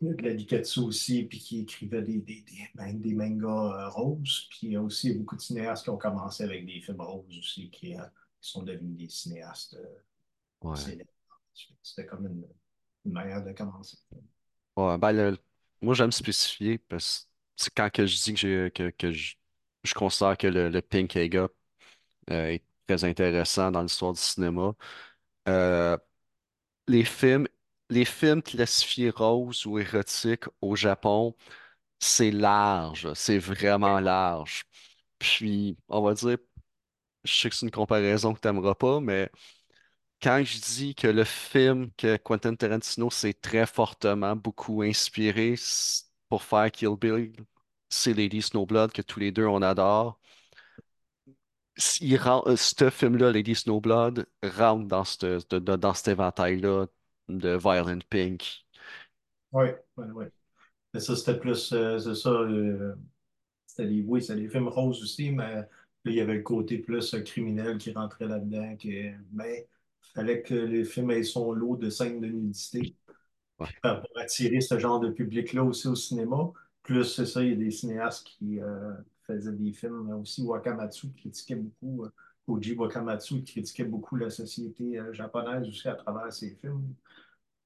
[0.00, 4.46] de la Nikatsu aussi, puis qui écrivait des, des, des, ben, des mangas euh, roses.
[4.50, 7.38] Puis il y a aussi beaucoup de cinéastes qui ont commencé avec des films roses
[7.38, 8.02] aussi, qui, euh,
[8.40, 9.86] qui sont devenus des cinéastes euh,
[10.62, 10.90] ouais.
[10.90, 11.10] célèbres.
[11.82, 12.44] C'était comme une,
[13.06, 13.98] une manière de commencer.
[14.76, 15.38] Ouais, ben, le-
[15.82, 19.34] moi, j'aime spécifier parce que c'est quand que je dis que, j'ai- que, que je,
[19.84, 21.48] je considère que le, le Pink euh,
[22.30, 24.74] est très intéressant dans l'histoire du cinéma.
[25.48, 25.96] Euh,
[26.88, 27.48] les films,
[27.90, 31.36] les films classifiés roses ou érotiques au Japon,
[32.00, 34.64] c'est large, c'est vraiment large.
[35.18, 36.38] Puis, on va dire,
[37.24, 39.30] je sais que c'est une comparaison que tu n'aimeras pas, mais
[40.22, 45.54] quand je dis que le film que Quentin Tarantino s'est très fortement beaucoup inspiré
[46.28, 47.32] pour faire Kill Bill,
[47.88, 50.20] c'est Lady Snowblood que tous les deux on adore.
[52.00, 56.86] Il rend, euh, ce film-là, Lady Snowblood, rentre dans, ce- dans cet éventail-là
[57.38, 58.64] de Violent Pink.
[59.52, 59.66] Oui,
[59.96, 60.24] oui, oui.
[60.94, 62.94] Mais ça, c'était plus, euh, c'est ça, euh,
[63.66, 65.68] c'était des, oui, c'était des films roses aussi, mais là,
[66.06, 68.76] il y avait le côté plus euh, criminel qui rentrait là-dedans.
[68.76, 69.68] que- Mais
[70.04, 72.96] il fallait que les films aient son lot de scènes de nudité.
[73.58, 76.52] Ouais, pour attirer ce genre de public-là aussi au cinéma.
[76.82, 78.92] Plus, c'est ça, il y a des cinéastes qui euh,
[79.26, 80.10] faisaient des films.
[80.14, 82.06] Aussi Wakamatsu qui critiquait beaucoup,
[82.46, 86.94] Koji Wakamatsu critiquait beaucoup la société euh, japonaise aussi à travers ses films.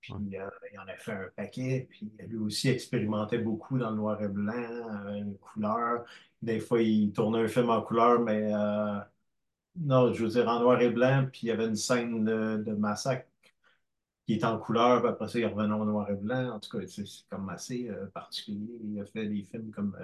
[0.01, 1.87] Puis euh, il en a fait un paquet.
[1.91, 6.05] Puis lui aussi expérimentait beaucoup dans le noir et blanc, euh, les couleurs.
[6.43, 8.99] Des fois, il tournait un film en couleur, mais euh,
[9.77, 11.27] non, je veux dire en noir et blanc.
[11.33, 13.27] Puis il y avait une scène de, de massacre
[14.27, 16.55] qui est en couleur, puis après ça, il revenait en noir et blanc.
[16.55, 18.79] En tout cas, c'est comme assez particulier.
[18.85, 19.97] Il a fait des films comme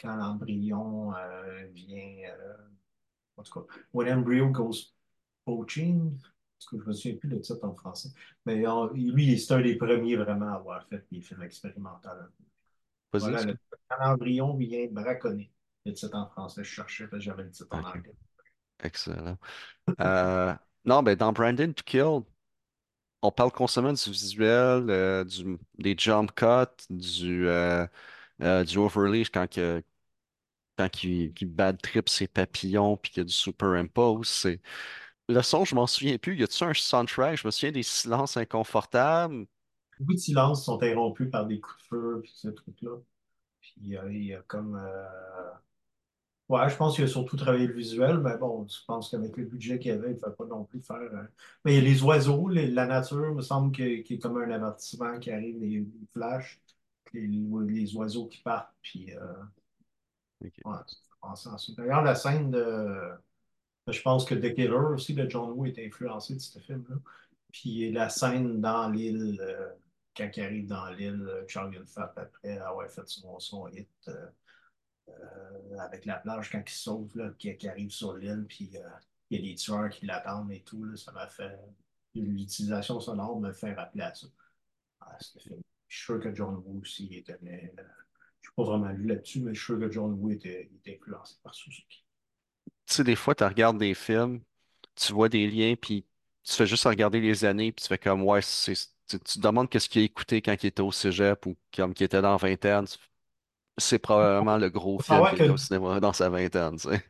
[0.00, 1.12] Quand l'embryon
[1.74, 2.32] vient.
[3.36, 4.94] En tout cas, When Embryo Goes
[5.44, 6.18] Poaching.
[6.58, 8.08] Tout cas, je me souviens plus de titre en français.
[8.46, 12.08] Mais lui, c'est un des premiers vraiment à avoir fait des films expérimentaux.
[13.12, 13.58] Voilà, le que-
[14.00, 15.50] l'embryon vient braconner.
[15.84, 18.14] Le titre en français, je cherchais, parce que j'avais le titre en anglais.
[18.82, 19.38] Excellent.
[20.00, 22.22] Euh, non, ben dans Brandon to Kill,
[23.22, 27.86] on parle constamment du visuel, euh, du, des jump cuts, du, euh,
[28.42, 29.82] euh, du overlay quand, que,
[30.76, 34.28] quand il, il bad trip ses papillons puis qu'il y a du superimpose.
[34.28, 34.60] C'est...
[35.28, 36.36] Le son, je m'en souviens plus.
[36.38, 37.38] Y a-tu un soundtrack?
[37.38, 39.46] Je me souviens des silences inconfortables.
[39.98, 42.96] Beaucoup de silences sont interrompus par des coups de feu, puis ce truc-là.
[43.60, 44.76] Puis il y a comme.
[44.76, 45.08] euh,
[46.48, 49.44] Ouais, je pense qu'il a surtout travaillé le visuel, mais bon, je pense qu'avec le
[49.46, 50.96] budget qu'il y avait, il ne fait pas non plus faire.
[50.96, 51.24] euh,
[51.64, 54.50] Mais il y a les oiseaux, la nature, me semble qu'il y a comme un
[54.52, 56.60] avertissement qui arrive, des flashs,
[57.12, 57.26] les,
[57.66, 59.20] les oiseaux qui partent, puis euh,
[60.44, 60.52] Ok.
[60.64, 61.72] ouais, ça fait penser à ça.
[61.76, 63.12] D'ailleurs, la scène de.
[63.88, 66.96] Je pense que The Killer aussi de John Woo est influencé de ce film-là.
[67.52, 69.70] Puis la scène dans l'île, euh,
[70.16, 73.88] quand il arrive dans l'île, euh, Charles Yun-Fat, après avoir fait son, son hit.
[74.08, 78.72] euh, avec la plage quand il sauve, là, qui, arrive sur l'île, puis
[79.30, 81.56] il y a des tueurs qui l'attendent et tout, là, ça m'a fait.
[82.14, 84.26] L'utilisation sonore me fait rappeler à ça.
[85.00, 85.16] Ah.
[85.20, 85.54] Je suis
[85.88, 87.38] sûr que John Woo aussi était.
[88.46, 90.98] Je suis pas vraiment lu là-dessus, mais je suis sûr que John Woo était, était
[91.00, 92.04] influencé par Suzuki.
[92.86, 94.40] Tu sais, des fois, tu regardes des films,
[94.96, 96.06] tu vois des liens, puis
[96.44, 98.74] tu fais juste regarder les années, puis tu fais comme, ouais, c'est,
[99.08, 101.94] tu, tu te demandes qu'est-ce qu'il a écouté quand il était au cégep ou comme
[101.94, 102.86] qu'il était dans la vingtaine.
[103.78, 106.90] C'est probablement le gros film savoir qu'il était que au cinéma dans sa vingtaine, tu
[106.90, 107.04] sais.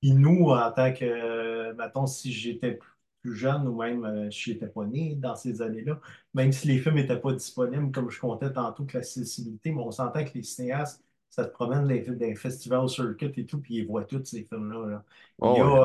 [0.00, 2.91] Puis nous, en tant que, euh, mettons, si j'étais plus
[3.24, 6.00] jeune ou même euh, si j'étais pas né dans ces années-là,
[6.34, 9.90] même si les films n'étaient pas disponibles, comme je comptais tantôt, que l'accessibilité, mais on
[9.90, 13.86] s'entend que les cinéastes, ça te promène dans les, festivals circuit et tout, puis ils
[13.86, 14.86] voient tous ces films-là.
[14.90, 15.04] là.
[15.42, 15.80] Il y Oh, a ouais.
[15.80, 15.84] euh,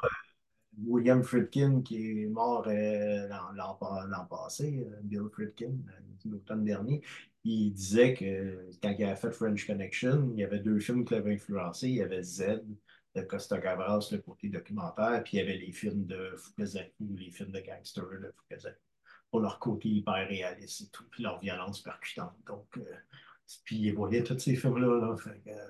[0.85, 5.73] William Friedkin qui est mort euh, l'an l'an pa- l'an passé, Bill Friedkin,
[6.25, 7.01] l'automne dernier.
[7.43, 11.13] Il disait que quand il avait fait French Connection, il y avait deux films qui
[11.15, 11.87] l'avaient influencé.
[11.89, 12.61] Il y avait Z
[13.17, 17.31] de Costa Gavras, le côté documentaire, puis il y avait les films de Fukasaku, les
[17.31, 18.33] films de gangsters de
[19.31, 22.33] pour leur côté hyper réaliste et tout, puis leur violence percutante.
[22.45, 22.83] Donc, euh,
[23.65, 24.99] puis il voyait tous ces films-là.
[25.07, 25.67] Là, fait que, euh,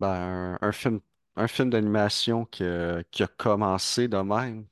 [0.00, 1.00] Ben, un, un film,
[1.36, 4.66] un film d'animation qui, a qui a commencé de même,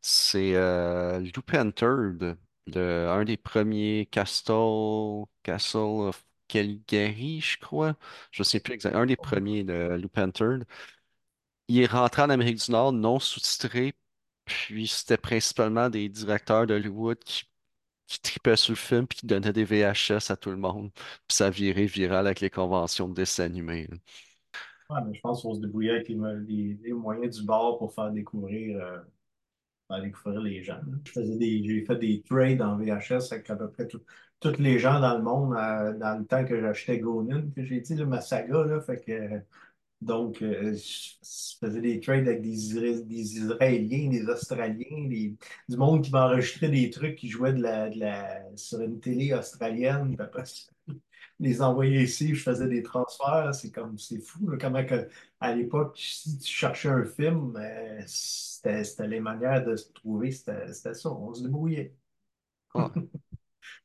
[0.00, 7.96] c'est euh, Lupin Third, le, un des premiers Castle, Castle of Caligari, je crois.
[8.32, 9.02] Je ne sais plus exactement.
[9.02, 10.64] Un des premiers de Lupin Third.
[11.70, 13.94] Il est rentré en Amérique du Nord non sous-titré,
[14.44, 17.44] puis c'était principalement des directeurs d'Hollywood qui,
[18.22, 20.90] tripaient sur le film puis qui donnaient des VHS à tout le monde.
[20.94, 23.14] Puis ça virait viral avec les conventions de
[24.90, 27.78] ouais, mais je pense faut se débrouiller avec les, mo- les- les moyens du bord
[27.78, 28.78] pour faire découvrir.
[28.80, 28.98] euh,
[29.88, 30.80] faire découvrir les gens.
[31.16, 34.02] J'ai fait des trades en VHS avec à peu près tout-
[34.40, 37.80] tous les gens dans le monde euh, dans le temps que j'achetais Gonin, que j'ai
[37.80, 39.42] dit, là, ma saga, là, fait que,
[40.00, 45.36] donc, euh, je faisais des trades avec des, Isra- des Israéliens, des Australiens, du
[45.76, 50.44] monde qui m'enregistrait des trucs qui jouaient de la, sur une télé australienne, après
[51.38, 54.82] les envoyer ici, je faisais des transferts, c'est comme, c'est fou, comment
[55.40, 60.72] à l'époque, si tu cherchais un film, euh, c'était les manières de se trouver, c'était
[60.72, 61.94] ça, on se débrouillait.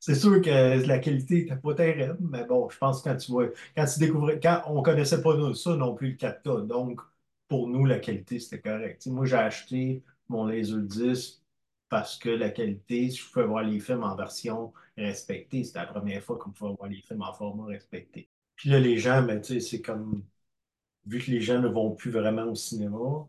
[0.00, 3.30] C'est sûr que la qualité n'était pas terrible, mais bon, je pense que quand tu
[3.32, 3.46] vois,
[3.76, 7.00] quand tu découvrais, quand on connaissait pas ça non plus le 4K, donc
[7.48, 9.06] pour nous, la qualité, c'était correct.
[9.06, 11.40] Moi, j'ai acheté mon Laserdisc
[11.88, 15.62] parce que la qualité, je pouvais voir les films en version respectée.
[15.64, 18.28] C'était la première fois qu'on pouvait voir les films en format respecté.
[18.56, 20.22] Puis là, les gens, ben, tu sais, c'est comme,
[21.06, 23.26] vu que les gens ne vont plus vraiment au cinéma,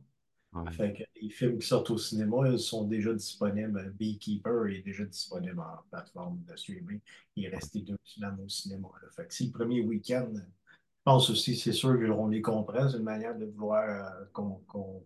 [0.63, 0.71] ouais.
[0.71, 3.91] fait que les films qui sortent au cinéma, ils sont déjà disponibles.
[3.97, 6.99] Beekeeper est déjà disponible en plateforme de streaming.
[7.35, 8.87] Il est resté deux semaines au cinéma.
[9.01, 9.09] là.
[9.15, 10.41] Fait que si le premier week-end, je
[11.03, 13.83] pense aussi, c'est sûr qu'on les comprend, c'est une manière de vouloir
[14.21, 15.03] euh, qu'on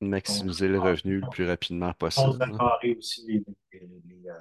[0.00, 2.36] Maximiser le revenu le plus rapidement possible.
[2.38, 2.46] là.
[2.48, 4.34] contrecarrer aussi les, les, les, euh,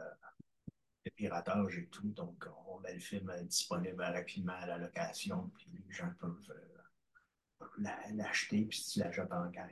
[1.05, 2.07] le piratage et tout.
[2.09, 6.35] Donc, on met le film euh, disponible rapidement à la location, puis les gens peuvent
[6.49, 9.71] euh, la- l'acheter, puis si tu l'achètes en gang.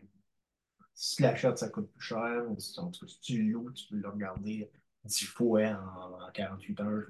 [0.96, 2.44] Si tu l'achètes, ça coûte plus cher.
[2.50, 4.70] ou Si, en tout cas, si tu loues, tu peux le regarder
[5.06, 7.06] 10 fois en, en 48 heures.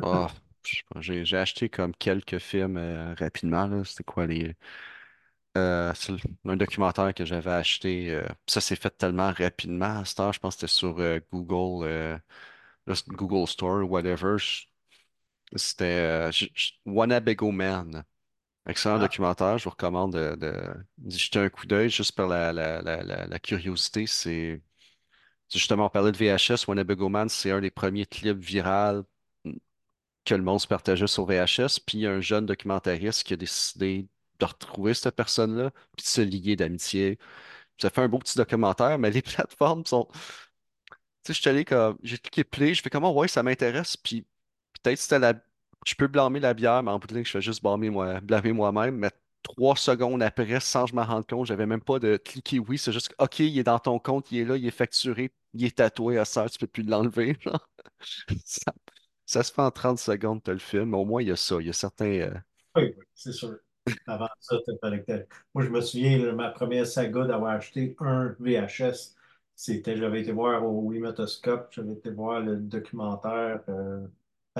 [0.00, 0.28] pas,
[1.00, 3.84] j'ai acheté comme quelques films euh, rapidement.
[3.84, 4.54] C'était quoi les.
[5.58, 6.12] euh, c'est
[6.44, 8.10] un documentaire que j'avais acheté.
[8.10, 10.94] euh, ça s'est fait tellement rapidement à cette heure, je pense que c'était sur
[11.32, 12.20] Google,
[13.08, 14.36] Google Store, whatever.
[15.56, 16.30] C'était euh,
[16.86, 18.04] Wannabe Man.
[18.66, 22.28] Excellent Ah, documentaire, je vous recommande de, de- d'y jeter un coup d'œil juste par
[22.28, 24.06] la, la, la, la, la curiosité.
[24.06, 24.62] C'est
[25.52, 29.04] justement, on parlait de VHS, Wannabe Man, c'est un des premiers clips virals
[30.24, 31.80] que le monde se partageait sur VHS.
[31.80, 34.08] Puis il y a un jeune documentariste qui a décidé
[34.38, 37.18] de retrouver cette personne-là, puis de se lier d'amitié.
[37.80, 40.08] Ça fait un beau petit documentaire, mais les plateformes sont.
[41.24, 41.98] Tu sais, je suis allé comme.
[42.02, 44.26] J'ai cliqué play, je fais comment, ouais, ça m'intéresse, puis
[44.82, 45.34] peut-être c'était la.
[45.86, 48.20] Je peux blâmer la bière, mais en bout de ligne, je fais juste blâmer moi,
[48.20, 48.96] blâmer moi-même.
[48.96, 49.10] Mais
[49.42, 52.92] trois secondes après, sans je m'en rende compte, j'avais même pas de cliquer oui, c'est
[52.92, 55.76] juste OK, il est dans ton compte, il est là, il est facturé, il est
[55.76, 57.36] tatoué à ça, tu peux plus l'enlever.
[58.44, 58.72] Ça,
[59.26, 61.36] ça se fait en 30 secondes, t'as le film, mais au moins il y a
[61.36, 61.56] ça.
[61.60, 62.06] Il y a certains.
[62.06, 62.34] euh,
[62.76, 63.56] oui, oui, c'est sûr.
[64.06, 64.90] Avant ça, t'a-
[65.54, 69.16] Moi, je me souviens, ma première saga d'avoir acheté un VHS,
[69.54, 74.06] c'était, j'avais été voir au Wimatoscope, j'avais été voir le documentaire, euh,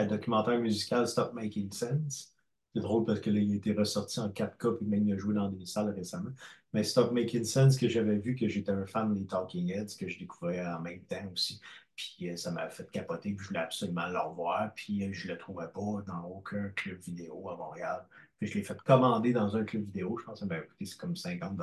[0.07, 2.35] documentaire musical Stop Making Sense.
[2.75, 5.17] C'est drôle parce que là, il a été ressorti en 4K, puis même il a
[5.19, 6.31] joué dans des salles récemment.
[6.73, 10.09] Mais Stop Making Sense, que j'avais vu, que j'étais un fan des Talking Heads, que
[10.09, 11.61] je découvrais en même temps aussi.
[11.97, 15.29] Puis euh, ça m'a fait capoter, puis je voulais absolument le revoir, puis euh, je
[15.29, 18.07] le trouvais pas dans aucun club vidéo à Montréal.
[18.39, 20.17] Puis je l'ai fait commander dans un club vidéo.
[20.19, 21.61] Je pense que ça m'a coûté c'est comme 50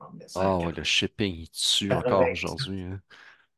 [0.00, 2.32] en me laissant à Ah ouais, le shipping, il tue encore 80.
[2.32, 2.82] aujourd'hui.
[2.82, 3.00] hein.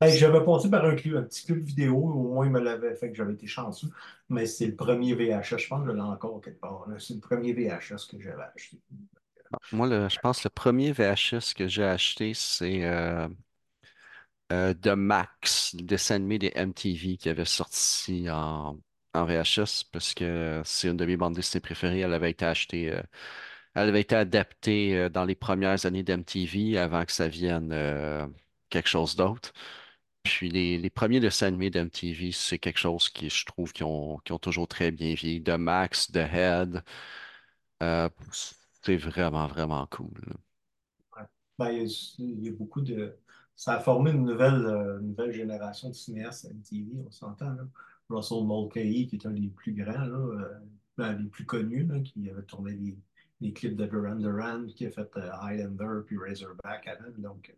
[0.03, 3.09] J'avais passé par un, club, un petit club vidéo, au moins il me l'avait fait
[3.11, 3.89] que j'avais été chanceux,
[4.29, 6.87] mais c'est le premier VHS, je pense que je encore quelque part.
[6.99, 8.79] C'est le premier VHS que j'avais acheté.
[9.73, 13.29] Moi, le- je pense que le premier VHS que j'ai acheté, c'est euh,
[14.53, 18.79] euh, The Max, le dessin animé des MTV qui avait sorti en,
[19.15, 22.01] en VHS parce que c'est une de mes bandes dessinées préférées.
[22.01, 23.03] Elle avait été achetée, euh,
[23.75, 27.73] elle avait été adaptée dans les premières années d'MTV avant que ça vienne
[28.71, 29.53] quelque chose d'autre.
[30.27, 34.19] Puis les, les premiers dessins animés d'MTV, c'est quelque chose qui, je trouve, qui ont,
[34.19, 35.43] qui ont toujours très bien vieilli.
[35.43, 36.83] The Max, The Head,
[37.83, 38.09] euh,
[38.83, 40.21] c'est vraiment, vraiment cool.
[41.59, 43.17] Ben, il y a, beaucoup de.
[43.55, 47.57] Ça a formé une nouvelle, euh, nouvelle génération de cinéastes MTV, on s'entend.
[48.11, 50.59] Russell Mulcahy, qui est un des plus grands, là, euh,
[50.97, 52.99] ben, les plus connus, là, qui avait tourné les,
[53.41, 57.11] les clips de Duran Duran, qui a fait Highlander puis Razorback avant.
[57.19, 57.57] Donc,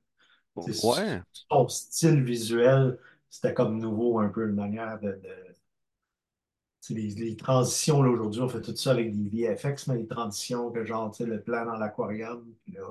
[0.84, 2.98] Ouais, son style visuel,
[3.30, 5.20] c'était comme nouveau un peu une manière de,
[6.90, 10.70] les, les transitions là, aujourd'hui, on fait tout ça avec des VFX, mais les transitions
[10.70, 12.82] que genre, tu sais, le plan dans l'aquarium, puis là,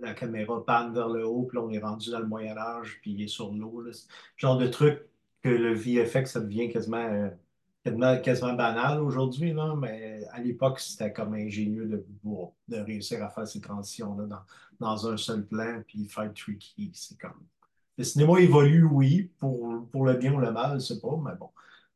[0.00, 2.98] la caméra panne vers le haut, puis là, on est rendu dans le Moyen Âge,
[3.00, 3.82] puis il est sur l'eau.
[4.36, 5.00] Genre de truc
[5.42, 7.28] que le VFX, ça devient quasiment, euh,
[7.84, 12.06] quasiment, quasiment banal aujourd'hui, là, mais à l'époque, c'était comme ingénieux de,
[12.68, 14.42] de réussir à faire ces transitions-là dans,
[14.80, 16.90] dans un seul plan, puis faire tricky.
[16.94, 17.44] C'est comme.
[17.98, 21.36] Le cinéma évolue, oui, pour, pour le bien ou le mal, je sais pas, mais
[21.36, 21.50] bon.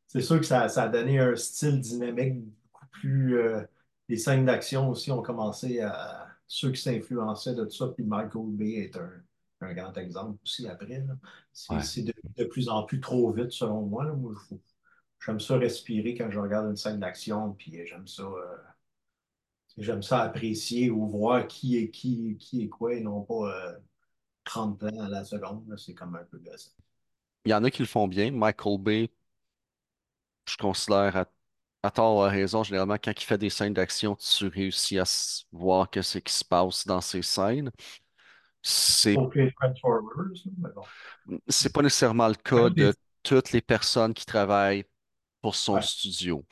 [0.07, 3.37] C'est sûr que ça, ça a donné un style dynamique beaucoup plus.
[3.39, 3.61] euh,
[4.07, 6.25] les scènes d'action aussi ont commencé à.
[6.51, 9.11] Ceux qui s'influençaient de tout ça, puis Michael Bay est un,
[9.61, 11.05] un grand exemple aussi après.
[11.53, 12.05] C'est ouais.
[12.05, 14.03] de, de plus en plus trop vite, selon moi.
[14.05, 14.13] là.
[14.13, 14.55] Moi, je-
[15.25, 18.57] j'aime ça respirer quand je regarde une scène d'action, puis j'aime ça, euh,
[19.77, 23.77] j'aime ça apprécier ou voir qui est qui, qui est quoi, et non pas euh,
[24.45, 25.73] 30 plans à la seconde.
[25.77, 26.71] C'est comme un peu gossant.
[27.45, 28.31] Il y en a qui le font bien.
[28.31, 29.09] Michael Bay,
[30.47, 31.25] je considère à,
[31.83, 35.03] à tort ou à raison, généralement, quand il fait des scènes d'action, tu réussis à
[35.51, 37.71] voir que c'est qui se passe dans ces scènes.
[38.61, 39.29] C'est, bon.
[41.47, 42.93] c'est pas nécessairement le cas de
[43.23, 44.83] toutes les personnes qui travaillent
[45.41, 46.45] pour son Ouais, studio.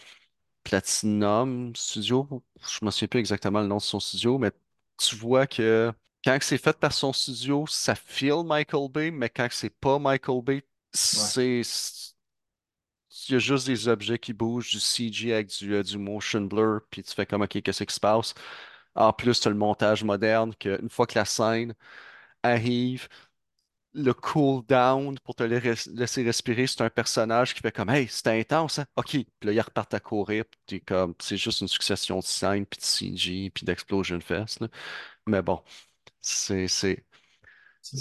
[0.64, 4.52] Platinum Studio, je me souviens plus exactement le nom de son studio, mais
[4.98, 9.48] tu vois que quand c'est fait par son studio, ça feel Michael Bay, mais quand
[9.52, 10.64] c'est pas Michael Bay,
[11.14, 11.34] ouais.
[11.34, 11.64] c'est
[13.30, 16.42] il y a juste des objets qui bougent, du CG avec du, euh, du motion
[16.42, 18.34] blur, puis tu fais comme OK, qu'est-ce qui se passe?
[18.96, 21.74] En plus, tu as le montage moderne, que une fois que la scène
[22.44, 23.08] arrive,
[23.98, 28.08] le cool down pour te la- laisser respirer, c'est un personnage qui fait comme Hey,
[28.08, 28.86] c'était intense, hein?
[28.98, 29.10] OK.
[29.12, 32.80] Puis là, il repart à courir, puis comme c'est juste une succession de scènes, puis
[32.80, 34.62] de CG, puis d'Explosion Fest.
[34.62, 34.68] là.
[35.28, 35.64] Mais bon,
[36.22, 37.06] c'est c'est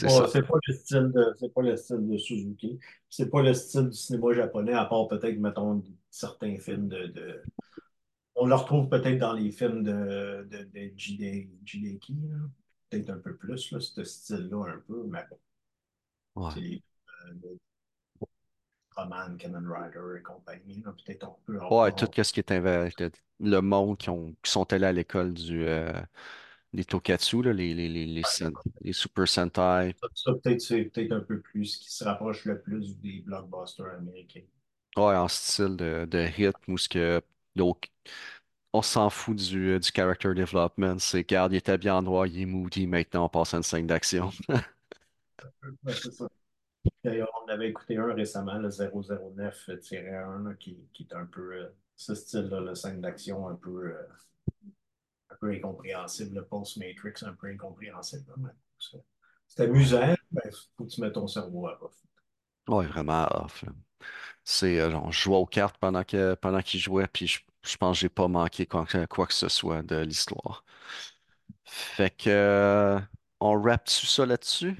[0.00, 2.78] pas, pas le style de, c'est pas le style de Suzuki.
[3.08, 7.42] C'est pas le style du cinéma japonais, à part peut-être, mettons, certains films de, de-
[8.36, 12.16] On le retrouve peut-être dans les films de, de, de Jide- Jideki.
[12.90, 15.38] Peut-être un peu plus, là, ce style-là, un peu, mais bon,
[16.36, 16.52] Ouais.
[16.54, 17.56] euh,
[18.96, 20.82] Roman, Kamen Rider et compagnie.
[20.82, 23.10] Peut-être on peut Ouais, tout ce qui est inv-
[23.40, 25.92] le, monde qui, ont, qui sont allés à l'école du euh,
[26.72, 29.94] des Tokatsu, là, les, les, les, les, Super Sentai.
[30.00, 33.20] Ça, ça, peut-être c'est peut-être un peu plus ce qui se rapproche le plus des
[33.20, 34.46] blockbusters américains.
[34.96, 37.22] Ouais, en style de, de rythme où ce que
[37.58, 37.78] au-
[38.74, 40.98] on s'en fout du, du character development.
[41.00, 43.62] C'est, regarde, il était bien en noir, il est moody, maintenant on passe à une
[43.64, 44.30] scène d'action.
[47.04, 51.68] D'ailleurs, on avait écouté un récemment, le 009-1, là, qui, qui est un peu euh,
[51.96, 54.02] ce style-là, le scène d'action un peu, euh,
[55.30, 58.32] un peu incompréhensible, le post-Matrix un peu incompréhensible.
[59.48, 61.94] c'est amusant, mais il faut que tu mettes ton cerveau à off.
[62.68, 63.62] Ouais, vraiment off.
[63.62, 63.72] là.
[64.44, 64.90] C'est, euh,
[65.38, 68.66] aux cartes pendant que, pendant qu'il jouait, puis je, je pense que j'ai pas manqué
[68.66, 70.64] quoi, que quoi que ce soit de l'histoire.
[71.64, 73.00] Fait que, euh,
[73.40, 73.60] on
[74.00, 74.76] tout ça là-dessus?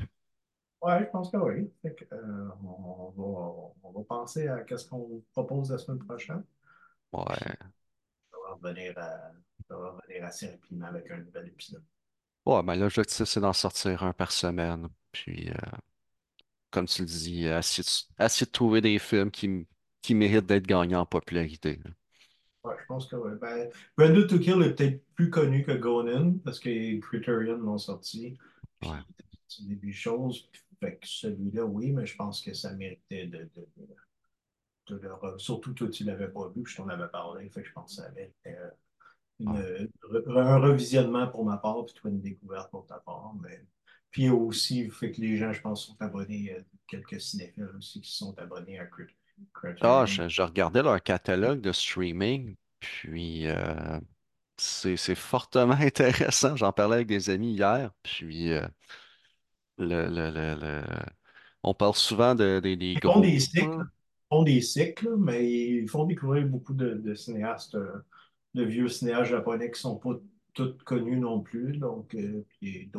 [0.87, 1.69] Ouais, je pense que oui.
[1.83, 5.99] Fait que, euh, on, va, on va penser à qu'est-ce qu'on vous propose la semaine
[5.99, 6.45] prochaine.
[7.13, 7.25] Ouais.
[8.33, 9.33] on va revenir, à-
[9.71, 11.83] on va revenir assez rapidement avec un nouvel épisode.
[12.45, 14.89] Ouais, mais l'objectif, c'est d'en sortir un par semaine.
[15.11, 15.55] Puis, euh,
[16.71, 19.67] comme tu le dis, essayer de, essayer de trouver des films qui,
[20.15, 21.81] méritent d'être gagnants en popularité.
[21.85, 21.91] là.
[22.63, 23.33] Ouais, je pense que oui.
[23.41, 28.39] Ben, Brandon to Kill est peut-être plus connu que Gonin parce que Criterion l'ont sorti.
[28.83, 28.99] Ouais.
[29.49, 30.49] C'est des début choses.
[30.81, 33.69] Fait que celui-là, oui, mais je pense que ça méritait de, de,
[34.89, 37.49] de le re- Surtout toi, tu l'avais pas vu, puis je t'en avais parlé.
[37.51, 38.71] Fait que je pense que ça méritait euh,
[39.41, 43.35] une, re- un revisionnement pour ma part, puis toi, une découverte pour ta part.
[43.43, 43.65] Mais...
[44.11, 48.13] Puis aussi, fait que les gens, je pense, sont abonnés, euh, quelques cinéphiles aussi qui
[48.13, 49.15] sont abonnés à Crit-
[49.81, 50.07] Ah, Criterion.
[50.07, 54.01] je, je regardais leur catalogue de streaming, puis euh,
[54.59, 56.57] c'est, c'est fortement intéressant.
[56.57, 58.67] J'en parlais avec des amis hier, puis euh,
[59.79, 60.85] le, le, le, le-
[61.63, 63.21] on parle souvent de, des des Ils font gros.
[63.21, 63.81] des cycles,
[64.31, 67.93] font des cycles, mais ils font découvrir beaucoup de, de cinéastes, euh,
[68.55, 70.15] de vieux cinéastes japonais qui sont pas
[70.55, 71.77] tous connus non plus.
[71.77, 72.91] Donc, euh, puis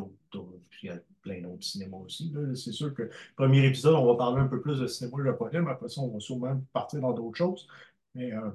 [0.82, 2.32] il y a plein d'autres cinémas aussi.
[2.54, 5.60] C'est sûr que le premier épisode, on va parler un peu plus de cinéma japonais,
[5.60, 7.66] mais après ça, on va sûrement partir dans d'autres choses.
[8.14, 8.50] Mais euh,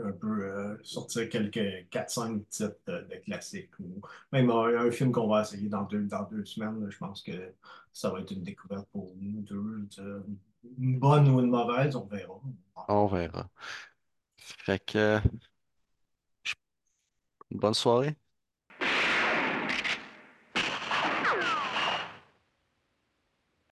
[0.00, 4.00] un peu euh, sortir quelques quatre cinq titres de, classiques ou
[4.32, 6.86] même un, un film qu'on va essayer dans deux, dans deux semaines.
[6.90, 7.32] je pense que
[7.92, 9.86] ça va être une découverte pour nous deux.
[9.96, 10.24] de-
[10.78, 12.40] Une bonne ou une mauvaise, on verra.
[12.88, 13.48] On verra.
[14.36, 15.20] Fait que,
[17.50, 18.16] bonne soirée.